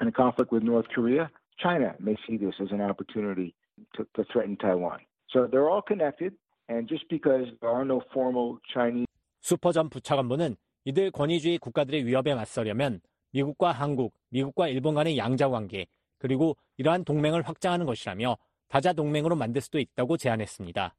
[0.00, 3.54] In a conflict with North Korea, China may see this as an opportunity
[3.96, 4.98] to, to threaten Taiwan.
[5.30, 6.34] So they're all connected,
[6.68, 9.06] and just because there are no formal Chinese
[9.40, 13.00] 슈퍼전 부차관보는 이들 권위주의 국가들의 위협에 맞서려면
[13.32, 15.86] 미국과 한국, 미국과 일본 간의 양자 관계,
[16.18, 18.36] 그리고 이러한 동맹을 확장하는 것이라며
[18.68, 20.94] 다자 동맹으로 만들 수도 있다고 제안했습니다.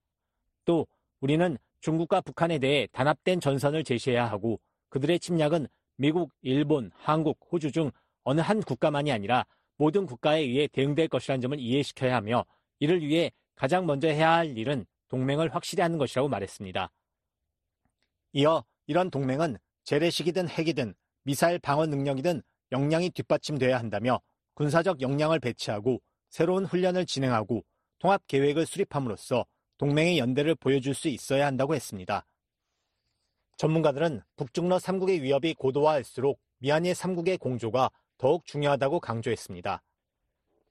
[0.66, 0.86] 또
[1.22, 5.68] 우리는 중국과 북한에 대해 단합된 전선을 제시해야 하고 그들의 침략은
[5.98, 7.92] 미국, 일본, 한국, 호주 중
[8.24, 9.46] 어느 한 국가만이 아니라
[9.78, 12.44] 모든 국가에 의해 대응될 것이라는 점을 이해시켜야 하며
[12.80, 16.92] 이를 위해 가장 먼저 해야 할 일은 동맹을 확실히 하는 것이라고 말했습니다.
[18.34, 24.20] 이어 이런 동맹은 재래식이든 핵이든 미사일 방어 능력이든 역량이 뒷받침돼야 한다며
[24.56, 27.64] 군사적 역량을 배치하고 새로운 훈련을 진행하고
[28.00, 29.46] 통합 계획을 수립함으로써
[29.78, 32.26] 동맹의 연대를 보여줄 수 있어야 한다고 했습니다.
[33.58, 39.82] 전문가들은 북중러 3국의 위협이 고도화할수록 미얀의 3국의 공조가 더욱 중요하다고 강조했습니다.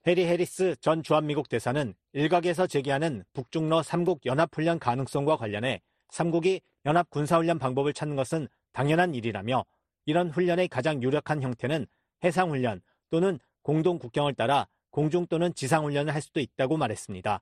[0.07, 7.59] 해리 해리스 전 주한미국 대사는 일각에서 제기하는 북중러 3국 연합훈련 가능성과 관련해 3국이 연합 군사훈련
[7.59, 9.65] 방법을 찾는 것은 당연한 일이라며
[10.05, 11.87] 이런 훈련의 가장 유력한 형태는
[12.23, 17.41] 해상훈련 또는 공동 국경을 따라 공중 또는 지상훈련을 할 수도 있다고 말했습니다.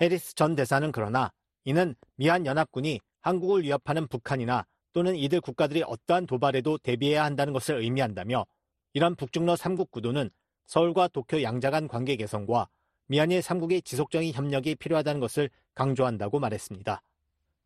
[0.00, 1.30] 해리스 전 대사는 그러나
[1.64, 8.46] 이는 미한 연합군이 한국을 위협하는 북한이나 또는 이들 국가들이 어떠한 도발에도 대비해야 한다는 것을 의미한다며
[8.92, 10.30] 이런 북중러 3국 구도는
[10.66, 12.68] 서울과 도쿄 양자 간 관계 개선과
[13.06, 17.02] 미얀일 3국의 지속적인 협력이 필요하다는 것을 강조한다고 말했습니다.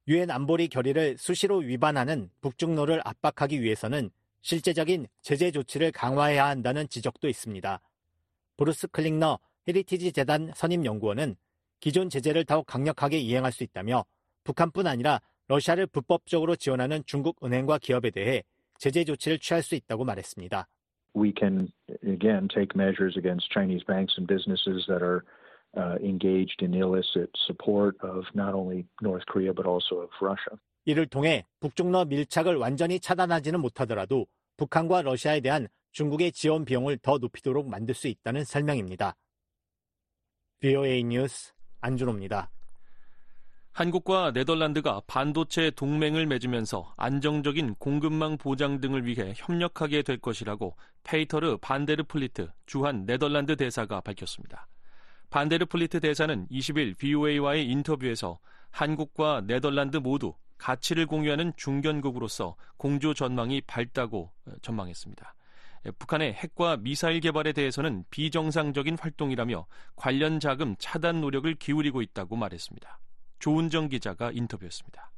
[0.09, 4.11] 유엔 안보리 결의를 수시로 위반하는 북중러를 압박하기 위해서는
[4.43, 7.81] 실제적인 제재 조치를 강화해야 한다는 지적도 있습니다.
[8.57, 11.37] 브루스 클링너 헤리티지 재단 선임 연구원은
[11.85, 14.07] 기존 제재를 더욱 강력하게 이행할 수 있다며
[14.45, 18.43] 북한뿐 아니라 러시아를 불법적으로 지원하는 중국 은행과 기업에 대해
[18.79, 20.67] 제재 조치를 취할 수 있다고 말했습니다.
[21.15, 21.69] We can
[22.03, 25.29] again take measures against Chinese banks and businesses that are
[25.77, 30.57] uh, engaged in illicit support of not only North Korea but also of Russia.
[30.87, 37.69] 이를 통해 북중러 밀착을 완전히 차단하지는 못하더라도 북한과 러시아에 대한 중국의 지원 비용을 더 높이도록
[37.69, 39.17] 만들 수 있다는 설명입니다.
[40.61, 41.53] VOA 뉴스
[41.85, 42.51] 안준호입니다.
[43.73, 52.05] 한국과 네덜란드가 반도체 동맹을 맺으면서 안정적인 공급망 보장 등을 위해 협력하게 될 것이라고 페이터르 반데르
[52.05, 54.69] 플리트 주한 네덜란드 대사가 밝혔습니다.
[55.29, 58.39] 반데르 플리트 대사는 20일 VOA와의 인터뷰에서
[58.71, 64.31] 한국과 네덜란드 모두 가치를 공유하는 중견국으로서 공조 전망이 밝다고
[64.63, 65.35] 전망했습니다.
[65.93, 69.67] 북한의 핵과 미사일 개발에 대해서는 비정상적인 활동이라며
[69.97, 73.01] 관련 자금 차단 노력을 기울이고 있다고 말했습니다.
[73.39, 75.11] 조은정 기자가 인터뷰했습니다.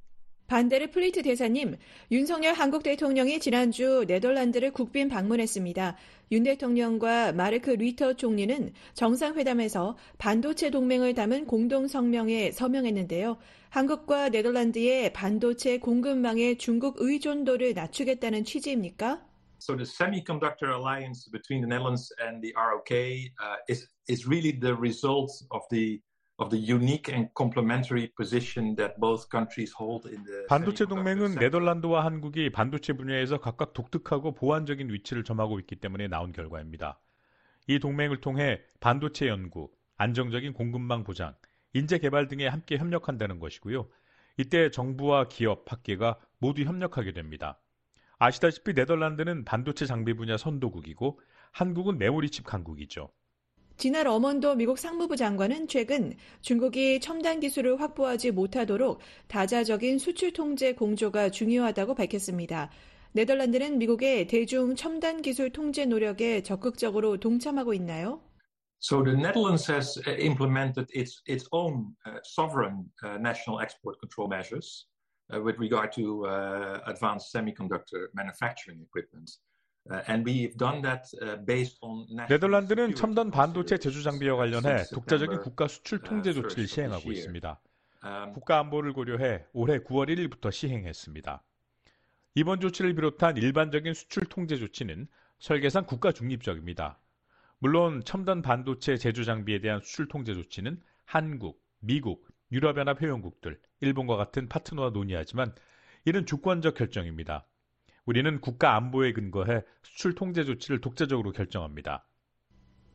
[0.47, 1.77] 반데르 플리트 대사님,
[2.13, 5.97] 윤석열 한국 대통령이 지난주 네덜란드를 국빈 방문했습니다.
[6.31, 13.39] 윤 대통령과 마르크 리터 총리는 정상회담에서 반도체 동맹을 담은 공동 성명에 서명했는데요.
[13.71, 19.26] 한국과 네덜란드의 반도체 공급망의 중국 의존도를 낮추겠다는 취지입니까?
[19.59, 24.75] So the semiconductor alliance between the Netherlands and the ROK uh, is is really the
[24.75, 26.01] result of the
[26.39, 32.05] of the unique and complementary position that both countries hold in the 반도체 동맹은 네덜란드와
[32.05, 37.01] 한국이 반도체 분야에서 각각 독특하고 보완적인 위치를 점하고 있기 때문에 나온 결과입니다.
[37.69, 41.35] 이 동맹을 통해 반도체 연구, 안정적인 공급망 보장,
[41.73, 43.89] 인재 개발 등에 함께 협력한다는 것이고요.
[44.37, 47.59] 이때 정부와 기업, 학계가 모두 협력하게 됩니다.
[48.19, 51.21] 아시다시피 네덜란드는 반도체 장비 분야 선도국이고
[51.53, 53.11] 한국은 메모리칩 강국이죠.
[53.77, 61.29] 지나 러먼도 미국 상무부 장관은 최근 중국이 첨단 기술을 확보하지 못하도록 다자적인 수출 통제 공조가
[61.29, 62.71] 중요하다고 밝혔습니다.
[63.13, 68.23] 네덜란드는 미국의 대중 첨단 기술 통제 노력에 적극적으로 동참하고 있나요?
[68.81, 74.87] So the Netherlands has implemented its its own uh, sovereign uh, national export control measures
[74.87, 74.96] uh,
[75.31, 79.39] with regard to uh, advanced semiconductor manufacturing equipment.
[82.29, 87.61] 네덜란드는 첨단 반도체 제조 장비와 관련해 독자적인 국가 수출 통제 조치를 시행하고 있습니다.
[88.35, 91.43] 국가 안보를 고려해 올해 9월 1일부터 시행했습니다.
[92.35, 95.07] 이번 조치를 비롯한 일반적인 수출 통제 조치는
[95.39, 96.99] 설계상 국가 중립적입니다.
[97.59, 104.49] 물론 첨단 반도체 제조 장비에 대한 수출 통제 조치는 한국, 미국, 유럽연합 회원국들, 일본과 같은
[104.49, 105.55] 파트너와 논의하지만
[106.05, 107.47] 이는 주권적 결정입니다.
[108.05, 112.07] 우리는 국가 안보에 근거해 수출 통제 조치를 독자적으로 결정합니다.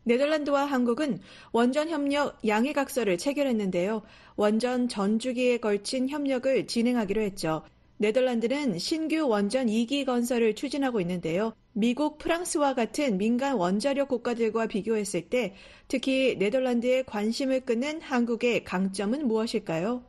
[0.03, 1.19] 네덜란드와 한국은
[1.51, 4.01] 원전 협력 양해각서를 체결했는데요.
[4.35, 7.63] 원전 전 주기에 걸친 협력을 진행하기로 했죠.
[7.97, 11.53] 네덜란드는 신규 원전 2기 건설을 추진하고 있는데요.
[11.73, 15.55] 미국, 프랑스와 같은 민간 원자력 국가들과 비교했을 때
[15.87, 20.03] 특히 네덜란드의 관심을 끄는 한국의 강점은 무엇일까요?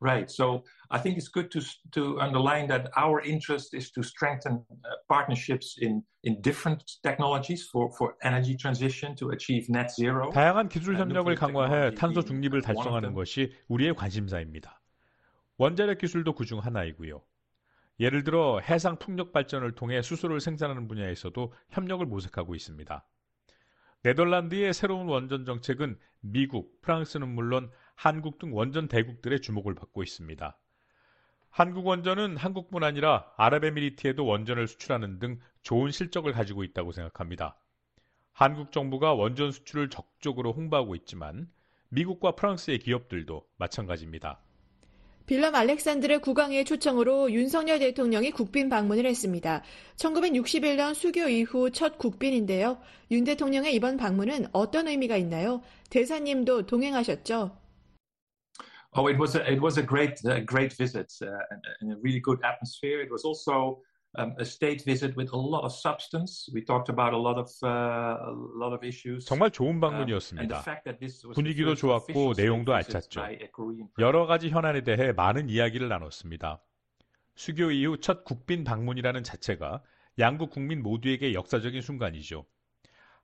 [0.00, 0.30] Right.
[0.30, 1.60] So I think it's good to
[1.92, 7.88] to underline that our interest is to strengthen uh, partnerships in in different technologies for
[7.96, 10.30] for energy transition to achieve net zero.
[10.30, 14.80] 다양한 기술 협력을 강화해 탄소 중립을 달성하는 것이 우리의 관심사입니다.
[15.56, 17.22] 원자력 기술도 그중 하나이고요.
[18.00, 23.06] 예를 들어 해상 풍력 발전을 통해 수소를 생산하는 분야에서도 협력을 모색하고 있습니다.
[24.02, 30.58] 네덜란드의 새로운 원전 정책은 미국, 프랑스는 물론 한국 등 원전 대국들의 주목을 받고 있습니다.
[31.48, 37.56] 한국 원전은 한국뿐 아니라 아랍에미리트에도 원전을 수출하는 등 좋은 실적을 가지고 있다고 생각합니다.
[38.32, 41.48] 한국 정부가 원전 수출을 적극적으로 홍보하고 있지만
[41.90, 44.40] 미국과 프랑스의 기업들도 마찬가지입니다.
[45.26, 49.62] 빌럼 알렉산드르 국왕의 초청으로 윤석열 대통령이 국빈 방문을 했습니다.
[49.96, 52.78] 1961년 수교 이후 첫 국빈인데요.
[53.10, 55.62] 윤 대통령의 이번 방문은 어떤 의미가 있나요?
[55.88, 57.56] 대사님도 동행하셨죠?
[58.96, 61.26] Oh, it was a, it was a great uh, great visit uh,
[61.80, 63.00] and, a really good atmosphere.
[63.02, 63.93] It was also um, a
[64.44, 66.50] state visit with a lot of substance.
[66.54, 69.24] We talked about a lot of uh, a lot of issues.
[69.26, 70.64] 정말 좋은 방문이었습니다.
[71.34, 73.22] 분위기도 좋았고 내용도 알찼죠.
[73.98, 76.62] 여러 가지 현안에 대해 많은 이야기를 나눴습니다.
[77.36, 79.82] 수교 이후 첫 국빈 방문이라는 자체가
[80.18, 82.46] 양국 국민 모두에게 역사적인 순간이죠.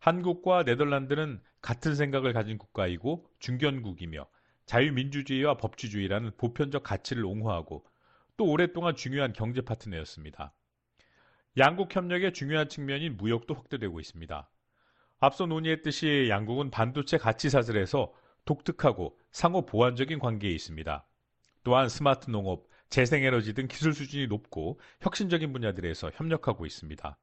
[0.00, 4.26] 한국과 네덜란드는 같은 생각을 가진 국가이고 중견국이며
[4.66, 7.84] 자유민주주의와 법치주의라는 보편적 가치를 옹호하고
[8.36, 10.54] 또 오랫동안 중요한 경제 파트너였습니다.
[11.58, 14.48] 양국 협력의 중요한 측면인 무역도 확대되고 있습니다.
[15.18, 18.12] 앞서 논의했듯이 양국은 반도체 가치 사슬에서
[18.44, 21.06] 독특하고 상호 보완적인 관계에 있습니다.
[21.64, 27.18] 또한 스마트 농업, 재생에너지 등 기술 수준이 높고 혁신적인 분야들에서 협력하고 있습니다.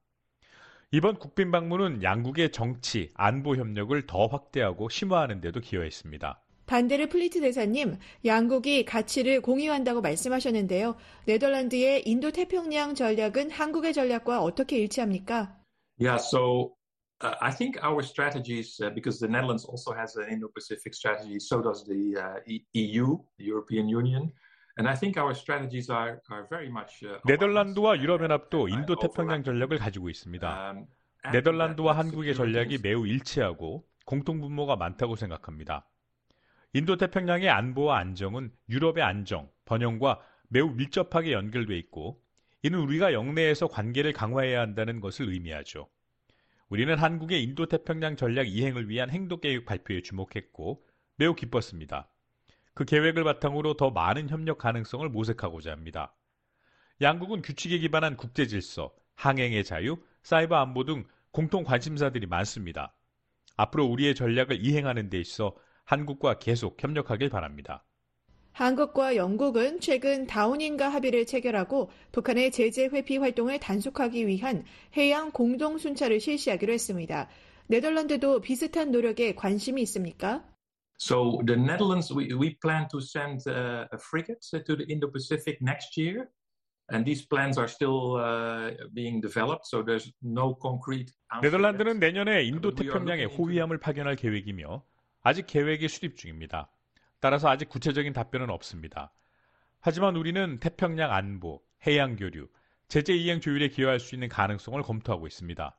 [0.90, 6.40] 이번 국빈 방문은 양국의 정치, 안보 협력을 더 확대하고 심화하는 데도 기여했습니다.
[6.68, 10.96] 반데르 플리트 대사님, 양국이 가치를 공유한다고 말씀하셨는데요.
[11.24, 15.56] 네덜란드의 인도 태평양 전략은 한국의 전략과 어떻게 일치합니까?
[15.98, 16.76] Yeah, so
[17.24, 21.60] uh, I think our strategies, uh, because the Netherlands also has an Indo-Pacific strategy, so
[21.60, 22.38] does the uh,
[22.74, 24.30] EU, the European Union.
[24.76, 27.02] And I think our strategies are, are very much.
[27.02, 30.74] Uh, 네덜란드와 유럽연합도 인도 태평양 전략을 가지고 있습니다.
[31.32, 35.88] 네덜란드와 한국의 전략이 매우 일치하고 공통분모가 많다고 생각합니다.
[36.74, 42.22] 인도 태평양의 안보와 안정은 유럽의 안정, 번영과 매우 밀접하게 연결돼 있고
[42.62, 45.88] 이는 우리가 영내에서 관계를 강화해야 한다는 것을 의미하죠.
[46.68, 50.84] 우리는 한국의 인도 태평양 전략 이행을 위한 행동 계획 발표에 주목했고
[51.16, 52.08] 매우 기뻤습니다.
[52.74, 56.14] 그 계획을 바탕으로 더 많은 협력 가능성을 모색하고자 합니다.
[57.00, 62.94] 양국은 규칙에 기반한 국제 질서, 항행의 자유, 사이버 안보 등 공통 관심사들이 많습니다.
[63.56, 65.56] 앞으로 우리의 전략을 이행하는 데 있어
[65.88, 67.82] 한국과 계속 협력하길 바랍니다.
[68.52, 74.64] 한국과 영국은 최근 다운인가 합의를 체결하고 북한의 제재 회피 활동을 단속하기 위한
[74.98, 77.30] 해양 공동 순찰을 실시하기로 했습니다.
[77.68, 80.44] 네덜란드도 비슷한 노력에 관심이 있습니까?
[81.00, 85.96] So the Netherlands, we, we plan to send uh, a frigate to the Indo-Pacific next
[85.96, 86.28] year.
[86.90, 91.12] And these plans are still uh, being developed, so there's no concrete.
[91.40, 94.82] 네덜란드는 내년에 인도 태평양에 호위함을 파견할 계획이며
[95.22, 96.70] 아직 계획이 수립 중입니다.
[97.20, 99.12] 따라서 아직 구체적인 답변은 없습니다.
[99.80, 102.48] 하지만 우리는 태평양 안보, 해양 교류,
[102.88, 105.76] 제재 이행 조율에 기여할 수 있는 가능성을 검토하고 있습니다.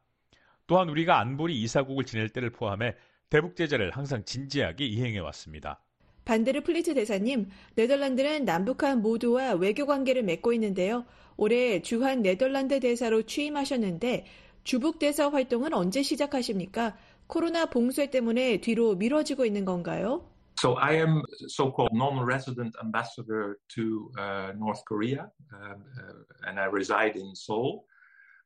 [0.68, 2.96] 또한 우리가 안보리 이사국을 지낼 때를 포함해
[3.30, 5.82] 대북 제재를 항상 진지하게 이행해 왔습니다.
[6.26, 11.06] 반데르 플리트 대사님, 네덜란드는 남북한 모두와 외교 관계를 맺고 있는데요.
[11.38, 14.26] 올해 주한 네덜란드 대사로 취임하셨는데
[14.64, 16.96] 주북 대사 활동은 언제 시작하십니까?
[17.30, 20.26] 코로나 봉쇄 때문에 뒤로 미뤄지고 있는 건가요?
[20.60, 27.18] So I am so-called non-resident ambassador to uh, North Korea, um, uh, and I reside
[27.18, 27.86] in Seoul.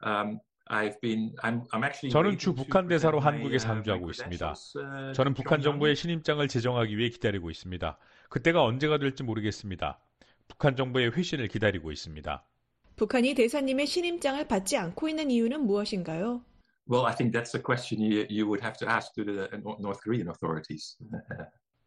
[0.06, 0.40] Um,
[2.10, 4.54] 저는 주 북한 대사로 한국에 상주하고 있습니다.
[5.14, 7.98] 저는 북한 정부의 신임장을 제정하기 위해 기다리고 있습니다.
[8.30, 10.00] 그때가 언제가 될지 모르겠습니다.
[10.48, 12.46] 북한 정부의 회신을 기다리고 있습니다.
[12.96, 16.46] 북한이 대사님의 신임장을 받지 않고 있는 이유는 무엇인가요?
[16.88, 19.48] Well, I think that's a question you, you would have to ask to the
[19.80, 20.98] North Korean authorities.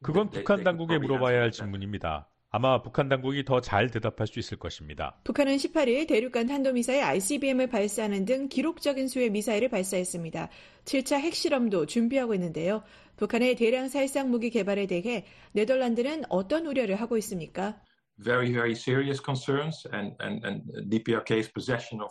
[0.03, 2.29] 그건 북한 당국에 물어봐야 할 질문입니다.
[2.51, 5.21] 아마 북한 당국이 더 잘 대답할 수 있을 것입니다.
[5.25, 10.49] 북한은 18일 대륙간 탄도미사일 ICBM을 발사하는 등 기록적인 수의 미사일을 발사했습니다.
[10.85, 12.83] 7차 핵실험도 준비하고 있는데요.
[13.17, 17.83] 북한의 대량 살상 무기 개발에 대해 네덜란드는 어떤 우려를 하고 있습니까?
[18.23, 22.11] Very, very serious concerns and, and, and DPRK's possession of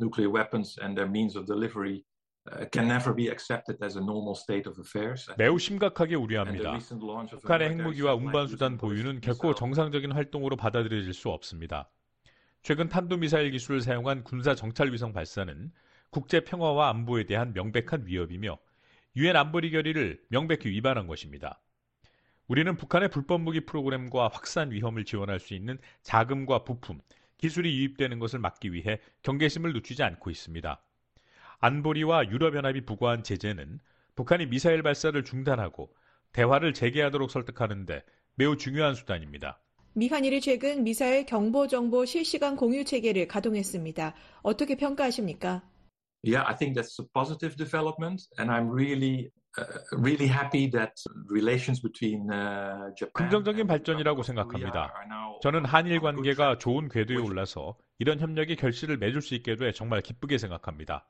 [0.00, 2.04] nuclear weapons and their means of delivery
[5.36, 6.78] 매우 심각하게 우려합니다.
[7.30, 11.90] 북한의 핵무기와 운반수단 보유는 결코 정상적인 활동으로 받아들여질 수 없습니다.
[12.62, 15.70] 최근 탄도미사일 기술을 사용한 군사 정찰 위성 발사는
[16.10, 18.58] 국제 평화와 안보에 대한 명백한 위협이며
[19.16, 21.60] 유엔 안보리 결의를 명백히 위반한 것입니다.
[22.46, 27.00] 우리는 북한의 불법 무기 프로그램과 확산 위험을 지원할 수 있는 자금과 부품,
[27.38, 30.82] 기술이 유입되는 것을 막기 위해 경계심을 늦추지 않고 있습니다.
[31.60, 33.80] 안보리와 유럽연합이 부과한 제재는
[34.14, 35.94] 북한이 미사일 발사를 중단하고
[36.32, 38.02] 대화를 재개하도록 설득하는데
[38.34, 39.60] 매우 중요한 수단입니다.
[39.94, 44.14] 미한일이 최근 미사일 경보 정보 실시간 공유 체계를 가동했습니다.
[44.42, 45.62] 어떻게 평가하십니까?
[46.24, 50.92] Yeah, I think that's a positive development, and I'm really, uh, really happy that
[51.30, 53.12] relations between uh, Japan.
[53.12, 54.92] 긍정적인 발전이라고 생각합니다.
[55.42, 60.38] 저는 한일 관계가 좋은 궤도에 올라서 이런 협력이 결실을 맺을 수 있게 돼 정말 기쁘게
[60.38, 61.06] 생각합니다.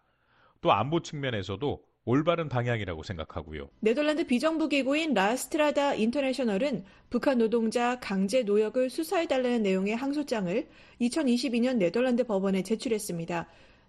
[0.61, 3.69] 또 안보 측면에서도 올바른 방향이라고 생각하고요.
[3.81, 10.67] 네덜란드 비정부 기구인 라스트라다 인터내셔널은 북한 노동자 강제 노역을 수사해달라는 내용의 항소장을
[11.03, 13.47] 2022년 네덜란드 법원에 제출했습니다.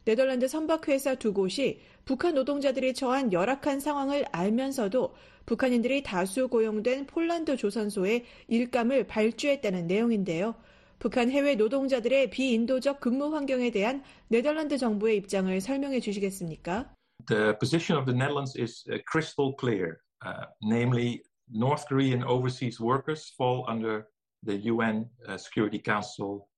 [0.10, 5.14] 네덜란드 선박회사 두 곳이 북한 노동자들이 처한 열악한 상황을 알면서도
[5.46, 10.56] 북한인들이 다수 고용된 폴란드 조선소에 일감을 발주했다는 내용인데요.
[10.98, 16.92] 북한 해외 노동자들의 비인도적 근무 환경에 대한 네덜란드 정부의 입장을 설명해 주시겠습니까?
[17.28, 20.00] The position of the Netherlands is crystal clear.
[20.26, 21.22] Uh, namely,
[21.54, 24.08] North Korean overseas workers fall under
[24.44, 25.06] the UN
[25.38, 26.49] Security Council.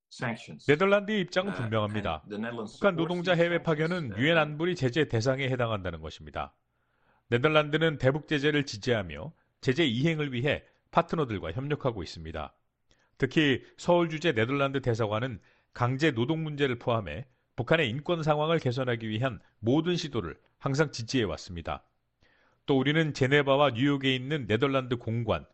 [0.67, 2.23] 네덜란드의 입장은 분명합니다.
[2.73, 6.53] 북한 노동자 해외 파견은 유엔 안보리 제재 대상에 해당한다는 것입니다.
[7.29, 9.31] 네덜란드는 대북 제재를 지지하며
[9.61, 12.53] 제재 이행을 위해 파트너들과 협력하고 있습니다.
[13.17, 15.39] 특히 서울 주재 네덜란드 대사관은
[15.73, 21.83] 강제 노동 문제를 포함해 북한의 인권 상황을 개선하기 위한 모든 시도를 항상 지지해 왔습니다.
[22.65, 25.45] 또 우리는 제네바와 뉴욕에 있는 네덜란드 공관,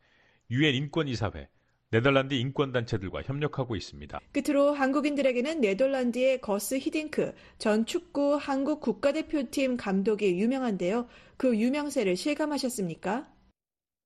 [0.49, 1.47] 유엔 인권이사회,
[1.89, 4.19] 네덜란드 인권단체들과 협력하고 있습니다.
[4.33, 11.07] 끝으로 한국인들에게는 네덜란드의 거스 히딩크 전 축구 한국 국가대표팀 감독이 유명한데요.
[11.37, 13.27] 그 유명세를 실감하셨습니까?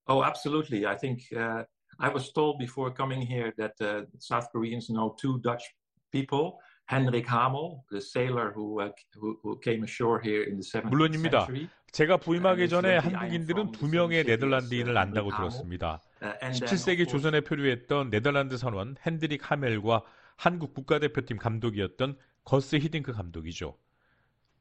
[0.07, 0.85] Oh, absolutely.
[0.85, 1.63] I think uh,
[1.97, 5.63] I was told before coming here that uh, South Koreans know two Dutch
[6.11, 6.59] people.
[6.85, 11.47] Henrik Hamel, the sailor who, uh, who, who came ashore here in the 17th 물론입니다.
[11.93, 16.01] 제가 부임하기 전에 한국인들은 두 명의 네덜란드인을 안다고 들었습니다.
[16.21, 20.03] 17세기 조선에 표류했던 네덜란드 선원 핸드릭 하멜과
[20.35, 23.77] 한국 국가대표팀 감독이었던 거스 히딩크 감독이죠.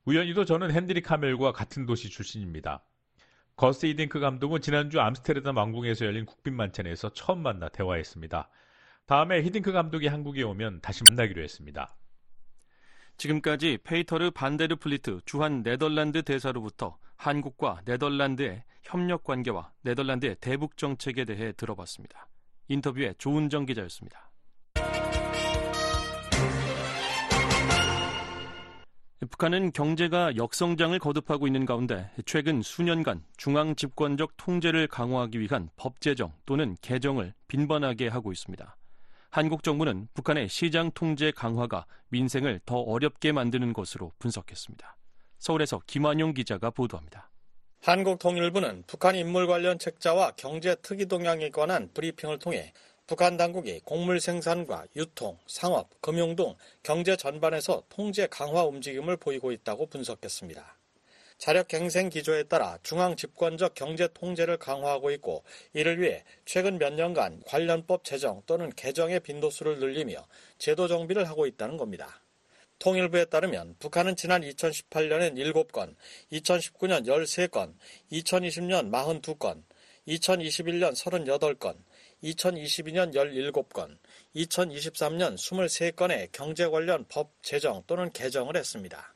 [0.07, 2.83] 우연히도 저는 핸드릭 하멜과 같은 도시 출신입니다.
[3.57, 8.49] 거스 히딩크 감독은 지난주 암스테르담 왕궁에서 열린 국빈 만찬에서 처음 만나 대화했습니다.
[9.05, 11.95] 다음에 히딩크 감독이 한국에 오면 다시 만나기로 했습니다.
[13.19, 21.53] 지금까지 페이터르 반데르 플리트 주한 네덜란드 대사로부터 한국과 네덜란드의 협력 관계와 네덜란드의 대북 정책에 대해
[21.53, 22.29] 들어봤습니다.
[22.69, 24.31] 인터뷰에 조은정 기자였습니다.
[29.29, 36.33] 북한은 경제가 역성장을 거듭하고 있는 가운데 최근 수년간 중앙 집권적 통제를 강화하기 위한 법 제정
[36.47, 38.77] 또는 개정을 빈번하게 하고 있습니다.
[39.29, 44.97] 한국 정부는 북한의 시장 통제 강화가 민생을 더 어렵게 만드는 것으로 분석했습니다.
[45.41, 47.29] 서울에서 김환용 기자가 보도합니다.
[47.83, 52.73] 한국통일부는 북한 인물 관련 책자와 경제 특이 동향에 관한 브리핑을 통해
[53.07, 59.87] 북한 당국이 곡물 생산과 유통, 상업, 금융 등 경제 전반에서 통제 강화 움직임을 보이고 있다고
[59.87, 60.77] 분석했습니다.
[61.39, 67.45] 자력 갱생 기조에 따라 중앙 집권적 경제 통제를 강화하고 있고 이를 위해 최근 몇 년간
[67.47, 70.23] 관련법 제정 또는 개정의 빈도수를 늘리며
[70.59, 72.21] 제도 정비를 하고 있다는 겁니다.
[72.81, 75.95] 통일부에 따르면 북한은 지난 2018년엔 7건,
[76.33, 77.75] 2019년 13건,
[78.11, 79.63] 2020년 42건,
[80.09, 81.77] 2021년 38건,
[82.25, 83.99] 2022년 17건,
[84.35, 89.15] 2023년 23건의 경제 관련 법 제정 또는 개정을 했습니다.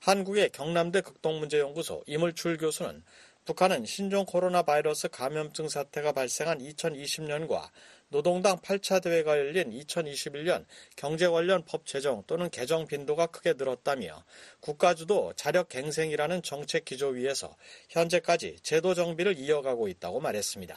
[0.00, 3.02] 한국의 경남대 극동문제연구소 이물출 교수는
[3.44, 7.68] 북한은 신종 코로나 바이러스 감염증 사태가 발생한 2020년과
[8.08, 10.64] 노동당 8차 대회가 열린 2021년
[10.96, 14.24] 경제 관련 법 제정 또는 개정 빈도가 크게 늘었다며
[14.60, 17.54] 국가주도 자력 갱생이라는 정책 기조 위에서
[17.90, 20.76] 현재까지 제도 정비를 이어가고 있다고 말했습니다.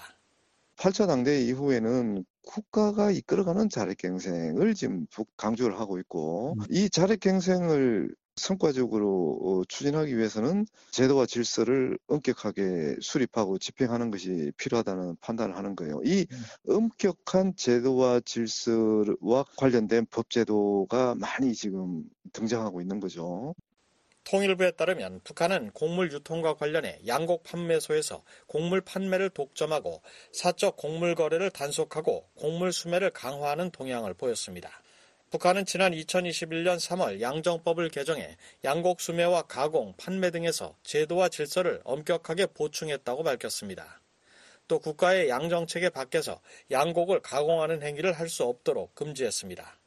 [0.76, 5.08] 8차 당대 이후에는 국가가 이끌어가는 자력갱생을 지금
[5.38, 6.66] 강조를 하고 있고 음.
[6.70, 15.76] 이 자력갱생을 성과적으로 어, 추진하기 위해서는 제도와 질서를 엄격하게 수립하고 집행하는 것이 필요하다는 판단을 하는
[15.76, 16.02] 거예요.
[16.06, 16.44] 이 음.
[16.68, 23.54] 엄격한 제도와 질서와 관련된 법제도가 많이 지금 등장하고 있는 거죠.
[24.30, 30.02] 통일부에 따르면 북한은 곡물 유통과 관련해 양곡 판매소에서 곡물 판매를 독점하고
[30.34, 34.70] 사적 곡물 거래를 단속하고 곡물 수매를 강화하는 동향을 보였습니다.
[35.30, 43.24] 북한은 지난 2021년 3월 양정법을 개정해 양곡 수매와 가공, 판매 등에서 제도와 질서를 엄격하게 보충했다고
[43.24, 44.00] 밝혔습니다.
[44.70, 46.40] 또 국가의 양정책에 밖에서
[46.72, 49.78] 양곡을 가공하는 행위를 할 수 없도록 금지했습니다.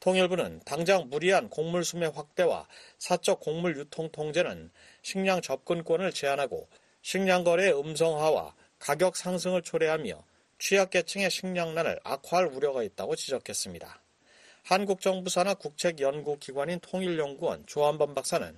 [0.00, 2.68] 통일부는 당장 무리한 곡물 수매 확대와
[2.98, 4.70] 사적 곡물 유통 통제는
[5.00, 6.68] 식량 접근권을 제한하고
[7.00, 10.22] 식량 거래의 음성화와 가격 상승을 초래하며
[10.58, 14.02] 취약계층의 식량난을 악화할 우려가 있다고 지적했습니다.
[14.68, 18.52] 한국 정부 산하 국책 연구 기관인 통일연구원 조한범 박사는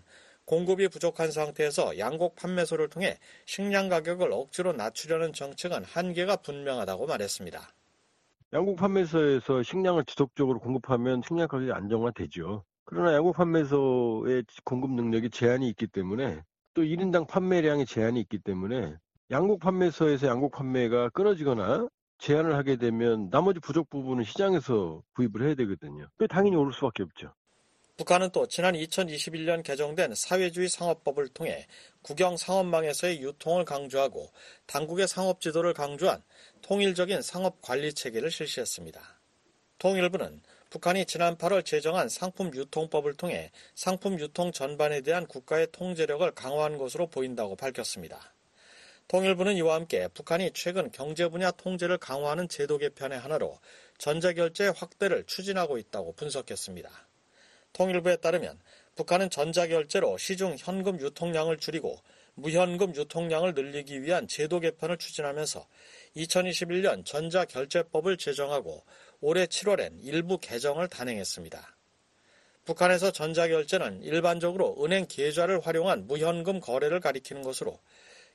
[0.47, 7.61] 공급이 부족한 상태에서 양곡 판매소를 통해 식량 가격을 억지로 낮추려는 정책은 한계가 분명하다고 말했습니다.
[8.55, 12.65] 양국 판매소에서 식량을 지속적으로 공급하면 식량 가격이 안정화되죠.
[12.87, 16.41] 그러나 양국 판매소의 공급 능력이 제한이 있기 때문에
[16.73, 18.95] 또 1인당 판매량의 제한이 있기 때문에
[19.31, 21.87] 양국 판매소에서 양국 판매가 끊어지거나
[22.19, 26.09] 제한을 하게 되면 나머지 부족 부분은 시장에서 구입을 해야 되거든요.
[26.29, 27.33] 당연히 오를 수밖에 없죠.
[27.97, 31.67] 북한은 또 지난 2021년 개정된 사회주의 상업법을 통해
[32.03, 34.31] 국영 상업망에서의 유통을 강조하고
[34.67, 36.23] 당국의 상업 지도를 강조한
[36.63, 39.01] 통일적인 상업 관리 체계를 실시했습니다.
[39.79, 40.41] 통일부는
[40.71, 47.09] 북한이 지난 8월 제정한 상품 유통법을 통해 상품 유통 전반에 대한 국가의 통제력을 강화한 것으로
[47.09, 48.33] 보인다고 밝혔습니다.
[49.09, 53.59] 통일부는 이와 함께 북한이 최근 경제 분야 통제를 강화하는 제도 개편의 하나로
[53.97, 56.91] 전자결제 확대를 추진하고 있다고 분석했습니다.
[57.73, 58.61] 통일부에 따르면
[58.97, 61.99] 북한은 전자결제로 시중 현금 유통량을 줄이고
[62.35, 65.67] 무현금 유통량을 늘리기 위한 제도 개편을 추진하면서
[66.17, 68.85] 2021년 전자결제법을 제정하고
[69.21, 71.77] 올해 7월엔 일부 개정을 단행했습니다.
[72.67, 77.81] 북한에서 전자결제는 일반적으로 은행 계좌를 활용한 무현금 거래를 가리키는 것으로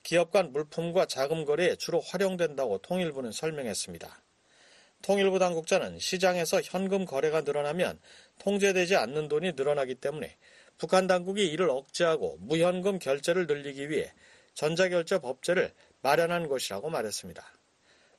[0.04, 4.22] 기업 간 물품과 자금 거래에 주로 활용된다고 통일부는 설명했습니다.
[5.02, 8.00] 통일부 당국자는 시장에서 현금 거래가 늘어나면
[8.40, 10.38] 통제되지 않는 돈이 늘어나기 때문에
[10.78, 14.12] 북한 당국이 이를 억제하고 무현금 결제를 늘리기 위해
[14.54, 17.46] 전자결제 법제를 마련한 것이라고 말했습니다.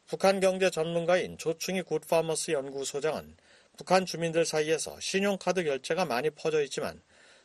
[0.07, 3.37] 북한 경제 전문가인 조충희 굿파머스 연구소장은
[3.77, 7.01] 북한 주민들 사이에서 신용카드 결제가 많이 퍼져 있지만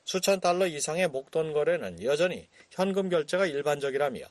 [0.10, 4.22] 수천 달러 이상의 목돈 거래는 여전히 현금 결제가 일반적이라며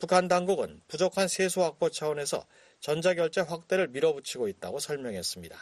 [0.00, 2.44] 북한 당국은 부족한 세수 확보 차원에서
[2.80, 5.56] 전자결제 확대를 밀어붙이고 있다고 설명했습니다.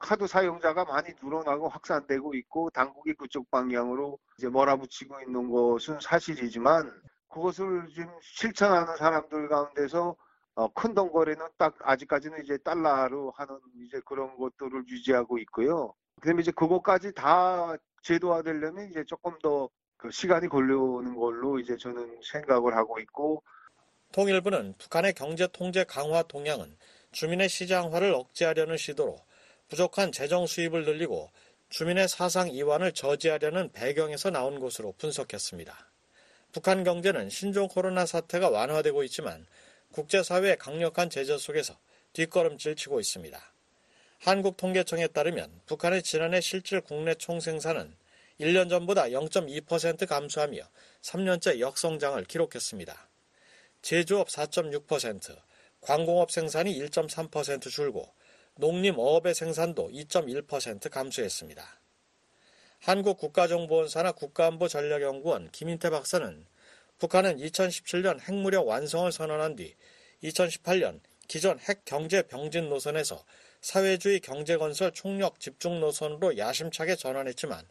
[0.00, 6.90] 카드 사용자가 많이 늘어나고 확산되고 있고 당국이 그쪽 방향으로 이제 몰아붙이고 있는 것은 사실이지만
[7.28, 10.16] 그것을 지금 실천하는 사람들 가운데서
[10.56, 13.56] 어, 큰돈 거래는 딱 아직까지는 이제 달러로 하는
[13.86, 15.94] 이제 그런 것들을 유지하고 있고요.
[16.20, 19.68] 그다음에 이제 그것까지 다 제도화되려면 이제 조금 더
[20.04, 23.42] 그 시간이 걸려오는 걸로 이제 저는 생각을 하고 있고
[24.12, 26.76] 통일부는 북한의 경제 통제 강화 동향은
[27.12, 29.18] 주민의 시장화를 억제하려는 시도로
[29.68, 31.30] 부족한 재정 수입을 늘리고
[31.70, 35.74] 주민의 사상 이완을 저지하려는 배경에서 나온 것으로 분석했습니다.
[36.52, 39.46] 북한 경제는 신종 코로나 사태가 완화되고 있지만
[39.92, 41.78] 국제사회의 강력한 제재 속에서
[42.12, 43.53] 뒷걸음질 치고 있습니다.
[44.20, 47.94] 한국통계청에 따르면 북한의 지난해 실질 국내 총생산은
[48.40, 50.68] 1년 전보다 0.2% 감소하며
[51.02, 53.08] 3년째 역성장을 기록했습니다.
[53.82, 55.36] 제조업 4.6%,
[55.80, 58.12] 광공업 생산이 1.3% 줄고
[58.56, 61.80] 농림어업의 생산도 2.1% 감소했습니다.
[62.80, 66.46] 한국국가정보원사나 국가안보전략연구원 김인태 박사는
[66.98, 69.74] 북한은 2017년 핵무력 완성을 선언한 뒤
[70.22, 73.24] 2018년 기존 핵 경제 병진 노선에서
[73.64, 77.64] 사회주의 경제건설 총력 집중 노선으로 야심차게 전환했지만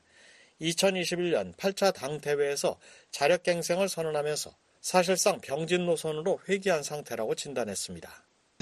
[0.60, 2.80] 2021년 8차 당대회에서
[3.12, 8.10] 자력갱생을 선언하면서 사실상 병진 노선으로 회귀한 상태라고 진단했습니다.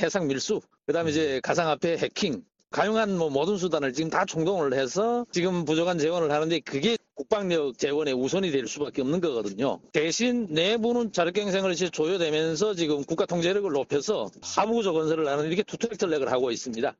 [0.02, 5.26] 해상 밀수, 그 다음에 이제 가상화폐 해킹, 가용한 뭐 모든 수단을 지금 다 총동을 해서
[5.32, 9.80] 지금 부족한 재원을 하는데 그게 국방력 재원의 우선이 될 수밖에 없는 거거든요.
[9.94, 16.52] 대신 내부는 자력갱생을 조여되면서 지금 국가 통제력을 높여서 사무구조 건설을 하는 이렇게 투트랙 전략을 하고
[16.52, 16.94] 있습니다.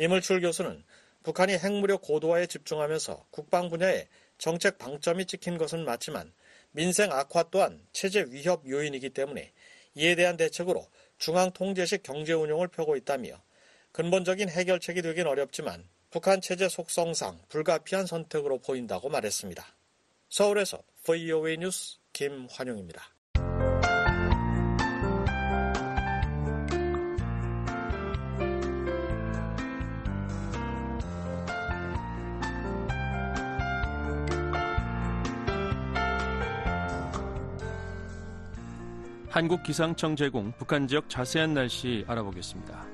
[0.00, 0.82] 이물출 교수는
[1.22, 6.32] 북한이 핵무력 고도화에 집중하면서 국방 분야에 정책 방점이 찍힌 것은 맞지만
[6.70, 9.52] 민생 악화 또한 체제 위협 요인이기 때문에
[9.96, 10.88] 이에 대한 대책으로
[11.18, 13.42] 중앙 통제식 경제 운용을 펴고 있다며
[13.92, 19.62] 근본적인 해결책이 되긴 어렵지만 북한 체제 속성상 불가피한 선택으로 보인다고 말했습니다.
[20.30, 23.19] 서울에서 VOA 뉴스 김환용입니다.
[39.30, 42.84] 한국기상청 제공 북한 지역 자세한 날씨 알아보겠습니다.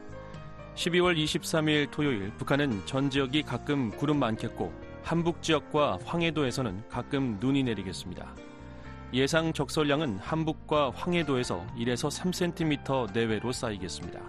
[0.74, 4.70] 12월 23일 토요일 북한은 전 지역이 가끔 구름 많겠고
[5.02, 8.34] 한북 지역과 황해도에서는 가끔 눈이 내리겠습니다.
[9.14, 14.20] 예상 적설량은 한북과 황해도에서 1에서 3cm 내외로 쌓이겠습니다.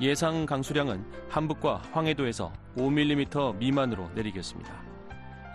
[0.00, 4.72] 예상 강수량은 한북과 황해도에서 5mm 미만으로 내리겠습니다.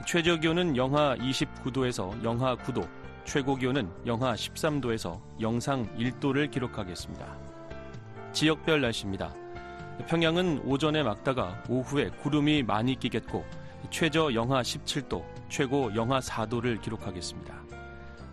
[0.05, 2.87] 최저 기온은 영하 29도에서 영하 9도,
[3.25, 7.25] 최고 기온은 영하 13도에서 영상 1도를 기록하겠습니다.
[8.33, 9.33] 지역별 날씨입니다.
[10.07, 13.45] 평양은 오전에 막다가 오후에 구름이 많이 끼겠고
[13.89, 17.61] 최저 영하 17도, 최고 영하 4도를 기록하겠습니다.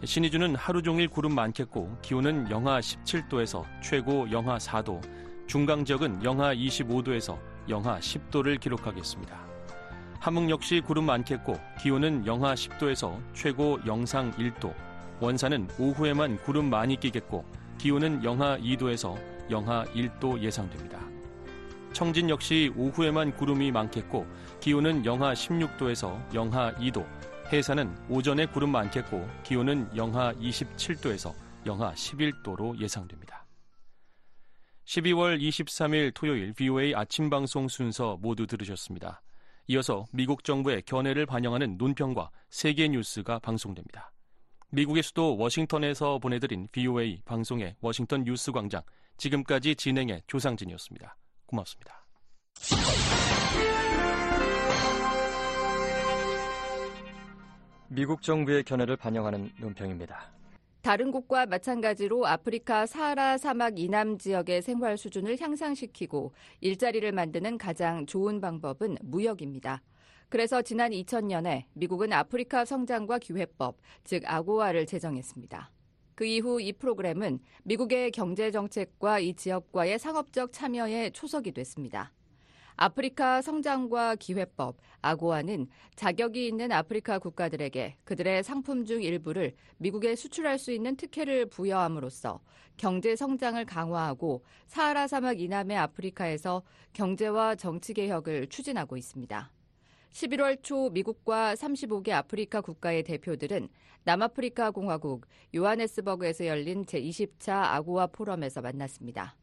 [0.05, 5.01] 신의주는 하루 종일 구름 많겠고 기온은 영하 17도에서 최고 영하 4도,
[5.47, 9.48] 중강 지역은 영하 25도에서 영하 10도를 기록하겠습니다.
[10.21, 14.75] 함흥 역시 구름 많겠고 기온은 영하 10도에서 최고 영상 1도,
[15.21, 17.45] 원산은 오후에만 구름 많이 끼겠고
[17.79, 19.17] 기온은 영하 2도에서
[19.49, 20.99] 영하 1도 예상됩니다.
[21.93, 24.27] 청진 역시 오후에만 구름이 많겠고
[24.61, 27.07] 기온은 영하 16도에서 영하 2도,
[27.53, 31.33] 해산은 오전에 구름 많겠고 기온은 영하 27도에서
[31.65, 33.47] 영하 11도로 예상됩니다.
[34.85, 39.23] 12월 23일 토요일 VOA 아침 방송 순서 모두 들으셨습니다.
[39.69, 44.13] 이어서 미국 정부의 견해를 반영하는 논평과 세계 뉴스가 방송됩니다.
[44.71, 48.83] 미국의 수도 워싱턴에서 보내드린 VOA 방송의 워싱턴 뉴스 광장
[49.19, 51.17] 지금까지 진행의 조상진이었습니다.
[51.47, 52.07] 고맙습니다.
[57.89, 60.38] 미국 정부의 견해를 반영하는 논평입니다.
[60.89, 66.33] 다른 곳과 마찬가지로 아프리카 사하라 사막 이남 지역의 생활 수준을 향상시키고
[66.63, 69.83] 일자리를 만드는 가장 좋은 방법은 무역입니다.
[70.31, 75.71] 그래서 지난 2000년에 미국은 아프리카 성장과 기회법, 즉 아고아를 제정했습니다.
[76.15, 82.15] 그 이후 이 프로그램은 미국의 경제 정책과 이 지역과의 상업적 참여에 초석이 됐습니다.
[82.81, 85.67] 아프리카 성장과 기회법 아고아는
[85.97, 92.41] 자격이 있는 아프리카 국가들에게 그들의 상품 중 일부를 미국에 수출할 수 있는 특혜를 부여함으로써
[92.77, 96.63] 경제 성장을 강화하고 사하라 사막 이남의 아프리카에서
[96.93, 99.51] 경제와 정치 개혁을 추진하고 있습니다.
[100.13, 103.69] 11월 초 미국과 35개 아프리카 국가의 대표들은
[104.05, 109.35] 남아프리카 공화국 요하네스버그에서 열린 제20차 아고아 포럼에서 만났습니다.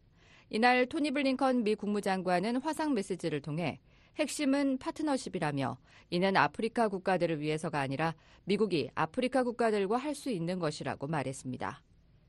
[0.50, 3.80] 이날 토니 블링컨 미 국무장관은 화상 메시지를 통해
[4.18, 5.78] 핵심은 파트너십이라며
[6.12, 8.16] 이는 아프리카 국가들을 위해서가 아니라
[8.46, 11.82] 미국이 아프리카 국가들과 할 수 있는 것이라고 말했습니다.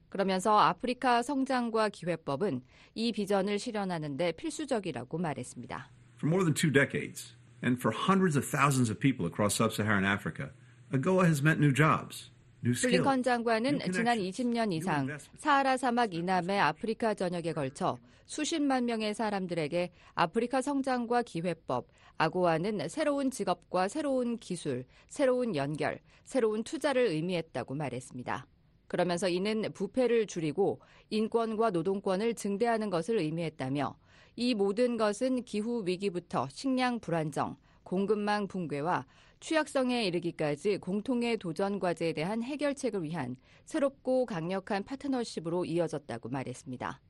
[0.09, 2.63] 그러면서 아프리카 성장과 기회법은
[2.95, 5.91] 이 비전을 실현하는 데 필수적이라고 말했습니다.
[6.17, 10.51] For more than two decades and for hundreds of thousands of people across sub-Saharan Africa,
[10.93, 12.31] AGOA has meant new jobs.
[12.73, 15.07] 블링컨 장관은 지난 20년 이상
[15.37, 21.87] 사하라 사막 이남의 아프리카 전역에 걸쳐 수십만 명의 사람들에게 아프리카 성장과 기회법,
[22.19, 28.47] 아고아는 새로운 직업과 새로운 기술, 새로운 연결, 새로운 투자를 의미했다고 말했습니다.
[28.89, 33.97] 그러면서 이는 부패를 줄이고 인권과 노동권을 증대하는 것을 의미했다며
[34.37, 37.57] 이 모든 것은 기후 위기부터 식량 불안정,
[37.87, 39.07] 공급망 붕괴와
[39.39, 47.01] 취약성에 이르기까지 공통의 도전 과제에 대한 해결책을 위한 새롭고 강력한 파트너십으로 이어졌다고 말했습니다.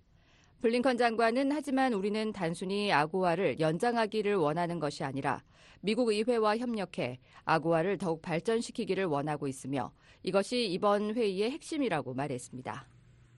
[0.61, 5.43] 블링컨 장관은 하지만 우리는 단순히 아고아를 연장하기를 원하는 것이 아니라
[5.81, 12.87] 미국 의회와 협력해 아고아를 더욱 발전시키기를 원하고 있으며 이것이 이번 회의의 핵심이라고 말했습니다.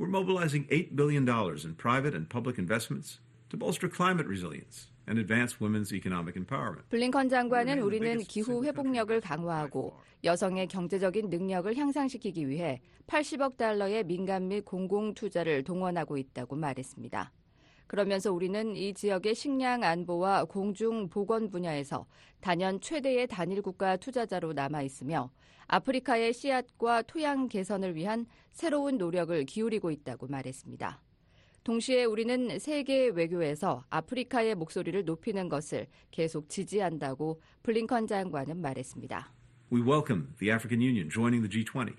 [0.01, 3.21] We're mobilizing $8 billion in private and public investments
[3.51, 4.91] to bolster climate resilience.
[6.91, 14.65] 블링컨 장관은 우리는 기후 회복력을 강화하고 여성의 경제적인 능력을 향상시키기 위해 80억 달러의 민간 및
[14.65, 17.33] 공공 투자를 동원하고 있다고 말했습니다.
[17.87, 22.07] 그러면서 우리는 이 지역의 식량 안보와 공중 보건 분야에서
[22.41, 25.31] 단연 최대의 단일 국가 투자자로 남아 있으며
[25.69, 31.01] 아프리카의 씨앗과 토양 개선을 위한 새로운 노력을 기울이고 있다고 말했습니다.
[31.69, 39.31] 동시에 우리는 세계 외교에서 아프리카의 목소리를 높이는 것을 계속 지지한다고 블링컨 장관은 말했습니다.
[39.71, 41.93] We welcome the African Union joining the G20.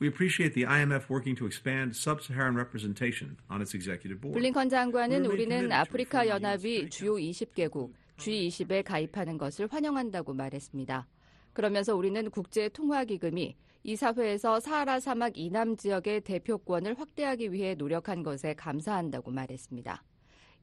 [0.00, 4.38] We appreciate the IMF working to expand sub-Saharan representation on its executive board.
[4.38, 11.08] 블링컨 장관은 우리는 아프리카 연합이 주요 20개국 G20에 가입하는 것을 환영한다고 말했습니다.
[11.54, 18.22] 그러면서 우리는 국제 통화 기금이 이 사회에서 사하라 사막 이남 지역의 대표권을 확대하기 위해 노력한
[18.22, 20.02] 것에 감사한다고 말했습니다.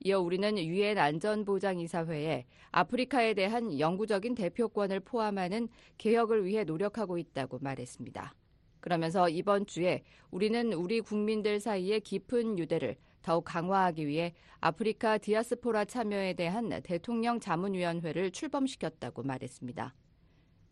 [0.03, 8.35] 이어 우리는 유엔 안전보장이사회에 아프리카에 대한 영구적인 대표권을 포함하는 개혁을 위해 노력하고 있다고 말했습니다.
[8.81, 16.33] 그러면서 이번 주에 우리는 우리 국민들 사이의 깊은 유대를 더욱 강화하기 위해 아프리카 디아스포라 참여에
[16.33, 19.95] 대한 대통령 자문위원회를 출범시켰다고 말했습니다.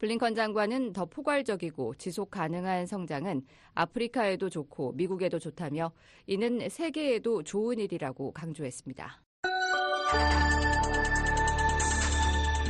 [0.03, 3.41] 블링컨 장관은 더 포괄적이고 지속 가능한 성장은
[3.73, 5.93] 아프리카에도 좋고 미국에도 좋다며
[6.27, 9.21] 이는 세계에도 좋은 일이라고 강조했습니다.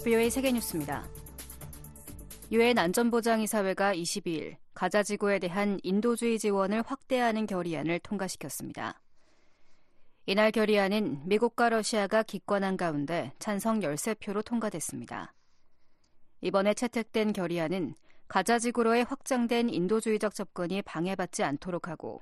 [0.03, 1.03] VOA 세계 뉴스입니다.
[2.51, 9.01] 유엔 안전보장이사회가 22일 가자 지구에 대한 인도주의 지원을 확대하는 결의안을 통과시켰습니다.
[10.27, 15.35] 이날 결의안은 미국과 러시아가 기권한 가운데 찬성 13표로 통과됐습니다.
[16.41, 17.93] 이번에 채택된 결의안은
[18.27, 22.21] 가자 지구로의 확장된 인도주의적 접근이 방해받지 않도록 하고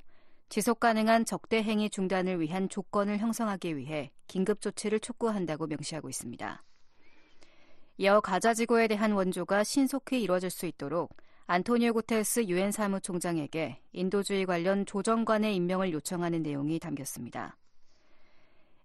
[0.50, 6.62] 지속 가능한 적대 행위 중단을 위한 조건을 형성하기 위해 긴급 조치를 촉구한다고 명시하고 있습니다.
[8.00, 11.16] 이어 가자 지구에 대한 원조가 신속히 이루어질 수 있도록
[11.48, 17.56] 안토니오 구테스 유엔 사무총장에게 인도주의 관련 조정관의 임명을 요청하는 내용이 담겼습니다.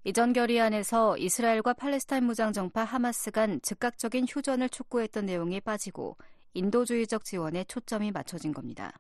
[0.05, 6.17] 이전 결의안에서 이스라엘과 팔레스타인 무장 정파 하마스 간 즉각적인 휴전을 촉구했던 내용이 빠지고
[6.55, 8.93] 인도주의적 지원에 초점이 맞춰진 겁니다.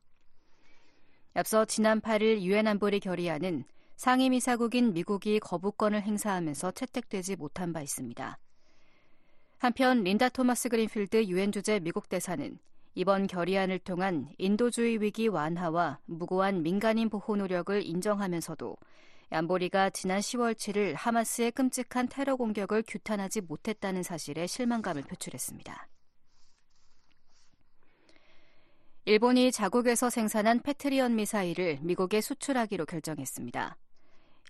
[1.34, 3.64] 앞서 지난 8일 유엔 안보리 결의안은
[3.96, 8.38] 상임이사국인 미국이 거부권을 행사하면서 채택되지 못한 바 있습니다.
[9.58, 12.58] 한편 린다 토마스 그린필드 유엔 주재 미국 대사는
[12.94, 18.76] 이번 결의안을 통한 인도주의 위기 완화와 무고한 민간인 보호 노력을 인정하면서도
[19.30, 25.88] 안보리가 지난 10월 7일 하마스의 끔찍한 테러 공격을 규탄하지 못했다는 사실에 실망감을 표출했습니다.
[29.04, 33.76] 일본이 자국에서 생산한 패트리언 미사일을 미국에 수출하기로 결정했습니다.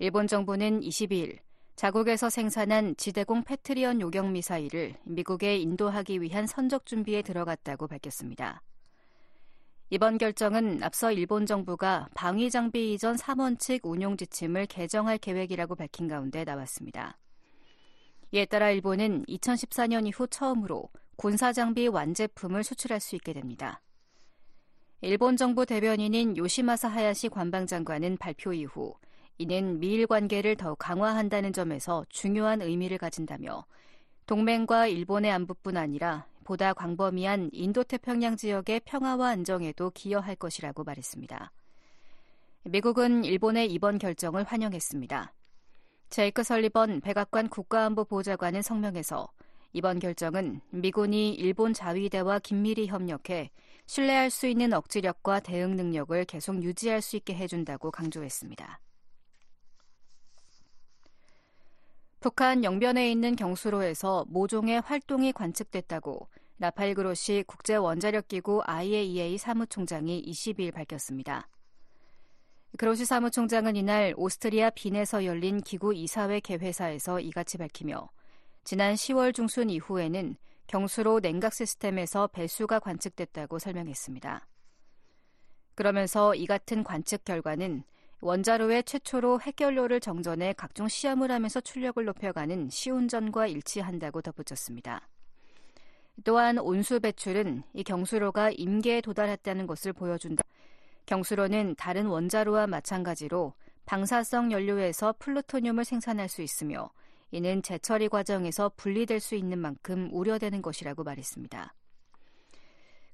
[0.01, 1.39] 일본 정부는 22일
[1.77, 8.63] 자국에서 생산한 지대공 패트리언 요격 미사일을 미국에 인도하기 위한 선적 준비에 들어갔다고 밝혔습니다.
[9.91, 16.45] 이번 결정은 앞서 일본 정부가 방위 장비 이전 3원칙 운용 지침을 개정할 계획이라고 밝힌 가운데
[16.45, 17.17] 나왔습니다.
[18.33, 23.81] 이에 따라 일본은 2014년 이후 처음으로 군사 장비 완제품을 수출할 수 있게 됩니다.
[25.01, 28.95] 일본 정부 대변인인 요시마사 하야시 관방장관은 발표 이후
[29.39, 33.65] 이는 미일 관계를 더욱 강화한다는 점에서 중요한 의미를 가진다며
[34.27, 41.53] 동맹과 일본의 안보뿐 아니라 보다 광범위한 인도태평양 지역의 평화와 안정에도 기여할 것이라고 말했습니다.
[42.63, 45.35] 미국은 일본의 이번 결정을 환영했습니다.
[46.09, 49.29] 제이크 설리번 백악관 국가안보보좌관은 성명에서
[49.75, 53.51] 이번 결정은 미군이 일본 자위대와 긴밀히 협력해
[53.85, 58.81] 신뢰할 수 있는 억지력과 대응 능력을 계속 유지할 수 있게 해준다고 강조했습니다.
[62.21, 66.27] 북한 영변에 있는 경수로에서 모종의 활동이 관측됐다고
[66.59, 71.49] 라파엘 그로시 국제원자력기구 IAEA 사무총장이 22일 밝혔습니다.
[72.77, 78.09] 그로시 사무총장은 이날 오스트리아 빈에서 열린 기구 이사회 개회사에서 이같이 밝히며
[78.65, 84.47] 지난 10월 중순 이후에는 경수로 냉각 시스템에서 배수가 관측됐다고 설명했습니다.
[85.77, 87.85] 그러면서 이 같은 관측 결과는
[88.21, 95.09] 원자로의 최초로 핵연료를 정전해 각종 시험을 하면서 출력을 높여가는 시운전과 일치한다고 덧붙였습니다.
[96.25, 100.43] 또한 온수 배출은 이 경수로가 임계에 도달했다는 것을 보여준다.
[101.07, 103.55] 경수로는 다른 원자로와 마찬가지로
[103.87, 106.91] 방사성 연료에서 플루토늄을 생산할 수 있으며
[107.31, 111.73] 이는 재처리 과정에서 분리될 수 있는 만큼 우려되는 것이라고 말했습니다.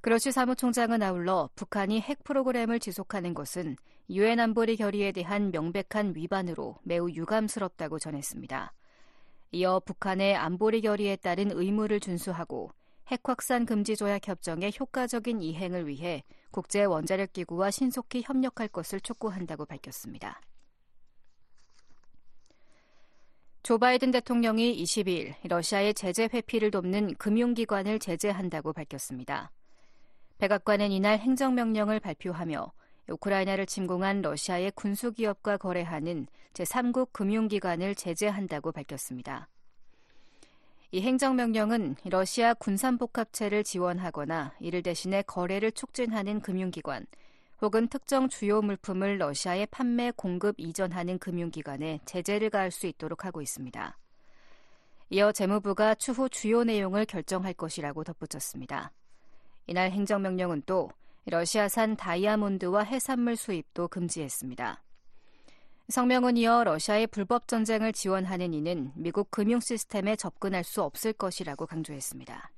[0.05, 3.75] 그로시 사무총장은 아울러 북한이 핵 프로그램을 지속하는 것은
[4.11, 8.75] 유엔 안보리 결의에 대한 명백한 위반으로 매우 유감스럽다고 전했습니다.
[9.53, 12.71] 이어 북한의 안보리 결의에 따른 의무를 준수하고
[13.07, 19.65] 핵 확산 금지 조약 협정의 효과적인 이행을 위해 국제 원자력 기구와 신속히 협력할 것을 촉구한다고
[19.65, 20.43] 밝혔습니다.
[23.63, 29.51] 조 바이든 대통령이 22일 러시아의 제재 회피를 돕는 금융기관을 제재한다고 밝혔습니다.
[30.39, 32.73] 백악관은 이날 행정명령을 발표하며
[33.09, 39.49] 우크라이나를 침공한 러시아의 군수기업과 거래하는 제3국 금융기관을 제재한다고 밝혔습니다.
[40.91, 47.07] 이 행정명령은 러시아 군산복합체를 지원하거나 이를 대신해 거래를 촉진하는 금융기관
[47.61, 53.99] 혹은 특정 주요 물품을 러시아에 판매, 공급, 이전하는 금융기관에 제재를 가할 수 있도록 하고 있습니다.
[55.11, 58.93] 이어 재무부가 추후 주요 내용을 결정할 것이라고 덧붙였습니다.
[59.67, 60.91] 이날 행정명령은 또
[61.27, 64.83] 러시아산 다이아몬드와 해산물 수입도 금지했습니다.
[65.89, 72.51] 성명은 이어 러시아의 불법 전쟁을 지원하는 이는 미국 금융 시스템에 접근할 수 없을 것이라고 강조했습니다.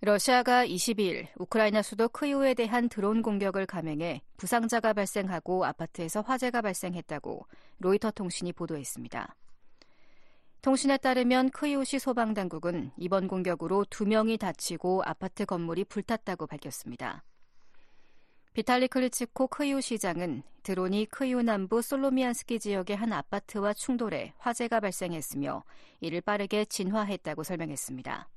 [0.00, 7.46] 러시아가 22일 우크라이나 수도 크이우에 대한 드론 공격을 감행해 부상자가 발생하고 아파트에서 화재가 발생했다고
[7.78, 9.34] 로이터 통신이 보도했습니다.
[10.64, 17.22] 통신에 따르면 크이우시 소방당국은 이번 공격으로 두 명이 다치고 아파트 건물이 불탔다고 밝혔습니다.
[18.54, 25.64] 비탈리 클리치코 크이우 시장은 드론이 크이우 남부 솔로미안스키 지역의 한 아파트와 충돌해 화재가 발생했으며
[26.00, 28.30] 이를 빠르게 진화했다고 설명했습니다.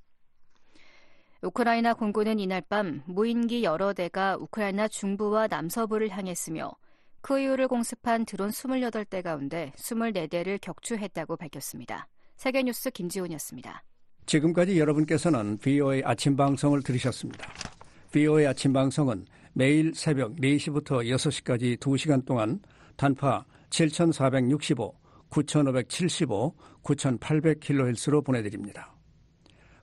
[1.43, 6.73] 우크라이나 공군은 이날 밤 무인기 여러 대가 우크라이나 중부와 남서부를 향했으며
[7.21, 12.09] 크이우를 공습한 드론 28대 가운데 24대를 격추했다고 밝혔습니다.
[12.37, 13.83] 세계뉴스 김지훈이었습니다.
[14.27, 17.51] 지금까지 여러분께서는 VOA 아침 방송을 들으셨습니다.
[18.11, 22.59] VOA 아침 방송은 매일 새벽 4시부터 6시까지 2시간 동안
[22.95, 24.93] 단파 7465,
[25.29, 28.93] 9575, 9800kHz로 보내드립니다.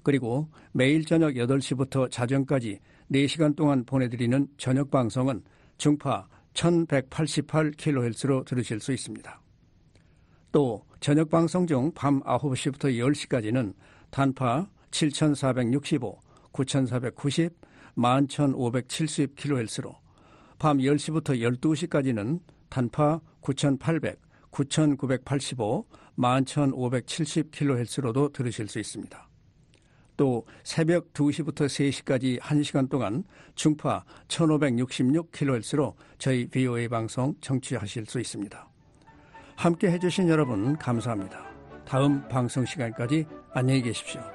[0.04, 2.78] 그리고 매일 저녁 8시부터 자정까지
[3.10, 5.42] 4시간 동안 보내드리는 저녁 방송은
[5.76, 9.40] 중파 1188kHz로 들으실 수 있습니다.
[10.52, 13.74] 또 저녁 방송 중 밤 9시부터 10시까지는
[14.08, 16.18] 단파 7465,
[16.50, 17.52] 9490,
[17.94, 19.94] 11570kHz로
[20.58, 22.40] 밤 10시부터 12시까지는
[22.70, 24.18] 단파 9800,
[24.50, 25.84] 9985,
[26.16, 29.28] 11570kHz로도 들으실 수 있습니다.
[30.16, 33.24] 또 새벽 2시부터 3시까지 1시간 동안
[33.54, 38.73] 중파 1566kHz로 저희 VOA 방송 청취하실 수 있습니다.
[39.56, 41.44] 함께 해주신 여러분 감사합니다.
[41.86, 44.33] 다음 방송 시간까지 안녕히 계십시오.